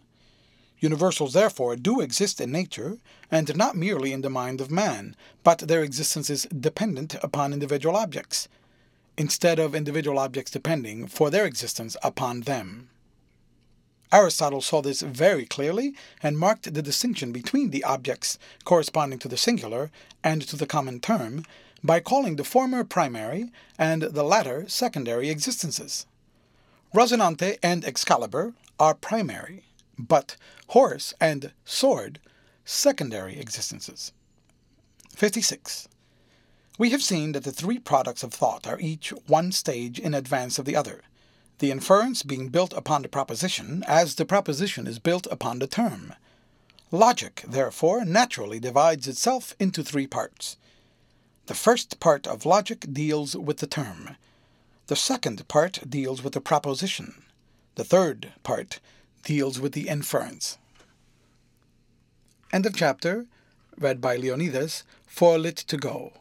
Universals, 0.80 1.32
therefore, 1.32 1.76
do 1.76 2.00
exist 2.00 2.40
in 2.40 2.50
nature, 2.50 2.98
and 3.30 3.56
not 3.56 3.76
merely 3.76 4.12
in 4.12 4.22
the 4.22 4.28
mind 4.28 4.60
of 4.60 4.70
man, 4.70 5.14
but 5.44 5.60
their 5.60 5.84
existence 5.84 6.28
is 6.28 6.46
dependent 6.46 7.14
upon 7.22 7.52
individual 7.52 7.96
objects, 7.96 8.48
instead 9.16 9.58
of 9.58 9.74
individual 9.74 10.18
objects 10.18 10.50
depending 10.50 11.06
for 11.06 11.30
their 11.30 11.44
existence 11.44 11.96
upon 12.02 12.42
them. 12.42 12.88
Aristotle 14.12 14.60
saw 14.60 14.82
this 14.82 15.00
very 15.00 15.46
clearly 15.46 15.94
and 16.22 16.38
marked 16.38 16.72
the 16.72 16.82
distinction 16.82 17.32
between 17.32 17.70
the 17.70 17.82
objects 17.82 18.38
corresponding 18.64 19.18
to 19.20 19.28
the 19.28 19.38
singular 19.38 19.90
and 20.22 20.42
to 20.42 20.56
the 20.56 20.66
common 20.66 21.00
term 21.00 21.44
by 21.82 21.98
calling 21.98 22.36
the 22.36 22.44
former 22.44 22.84
primary 22.84 23.50
and 23.78 24.02
the 24.02 24.22
latter 24.22 24.68
secondary 24.68 25.30
existences. 25.30 26.06
Rosinante 26.94 27.56
and 27.62 27.84
Excalibur 27.84 28.52
are 28.78 28.94
primary, 28.94 29.64
but 29.98 30.36
horse 30.68 31.14
and 31.18 31.52
sword 31.64 32.20
secondary 32.64 33.38
existences. 33.38 34.12
56. 35.16 35.88
We 36.78 36.90
have 36.90 37.02
seen 37.02 37.32
that 37.32 37.44
the 37.44 37.52
three 37.52 37.78
products 37.78 38.22
of 38.22 38.32
thought 38.32 38.66
are 38.66 38.80
each 38.80 39.10
one 39.26 39.52
stage 39.52 39.98
in 39.98 40.14
advance 40.14 40.58
of 40.58 40.64
the 40.64 40.74
other, 40.74 41.02
the 41.58 41.70
inference 41.70 42.22
being 42.22 42.48
built 42.48 42.72
upon 42.72 43.02
the 43.02 43.08
proposition 43.08 43.84
as 43.86 44.14
the 44.14 44.24
proposition 44.24 44.86
is 44.86 44.98
built 44.98 45.26
upon 45.30 45.58
the 45.58 45.66
term. 45.66 46.14
Logic, 46.90 47.44
therefore, 47.46 48.04
naturally 48.04 48.58
divides 48.58 49.06
itself 49.06 49.54
into 49.60 49.84
three 49.84 50.06
parts. 50.06 50.56
The 51.46 51.54
first 51.54 52.00
part 52.00 52.26
of 52.26 52.46
logic 52.46 52.86
deals 52.90 53.36
with 53.36 53.58
the 53.58 53.66
term. 53.66 54.16
The 54.86 54.96
second 54.96 55.46
part 55.48 55.80
deals 55.88 56.22
with 56.24 56.32
the 56.32 56.40
proposition. 56.40 57.22
The 57.74 57.84
third 57.84 58.32
part 58.42 58.80
deals 59.24 59.60
with 59.60 59.72
the 59.72 59.88
inference. 59.88 60.58
End 62.50 62.64
of 62.64 62.74
chapter, 62.74 63.26
read 63.78 64.00
by 64.00 64.16
Leonidas, 64.16 64.84
for 65.06 65.36
Lit2Go 65.36 66.12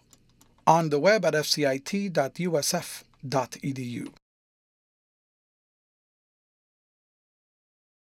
on 0.72 0.90
the 0.90 1.00
web 1.00 1.26
at 1.26 1.34
fcit.usf.edu. 1.34 1.82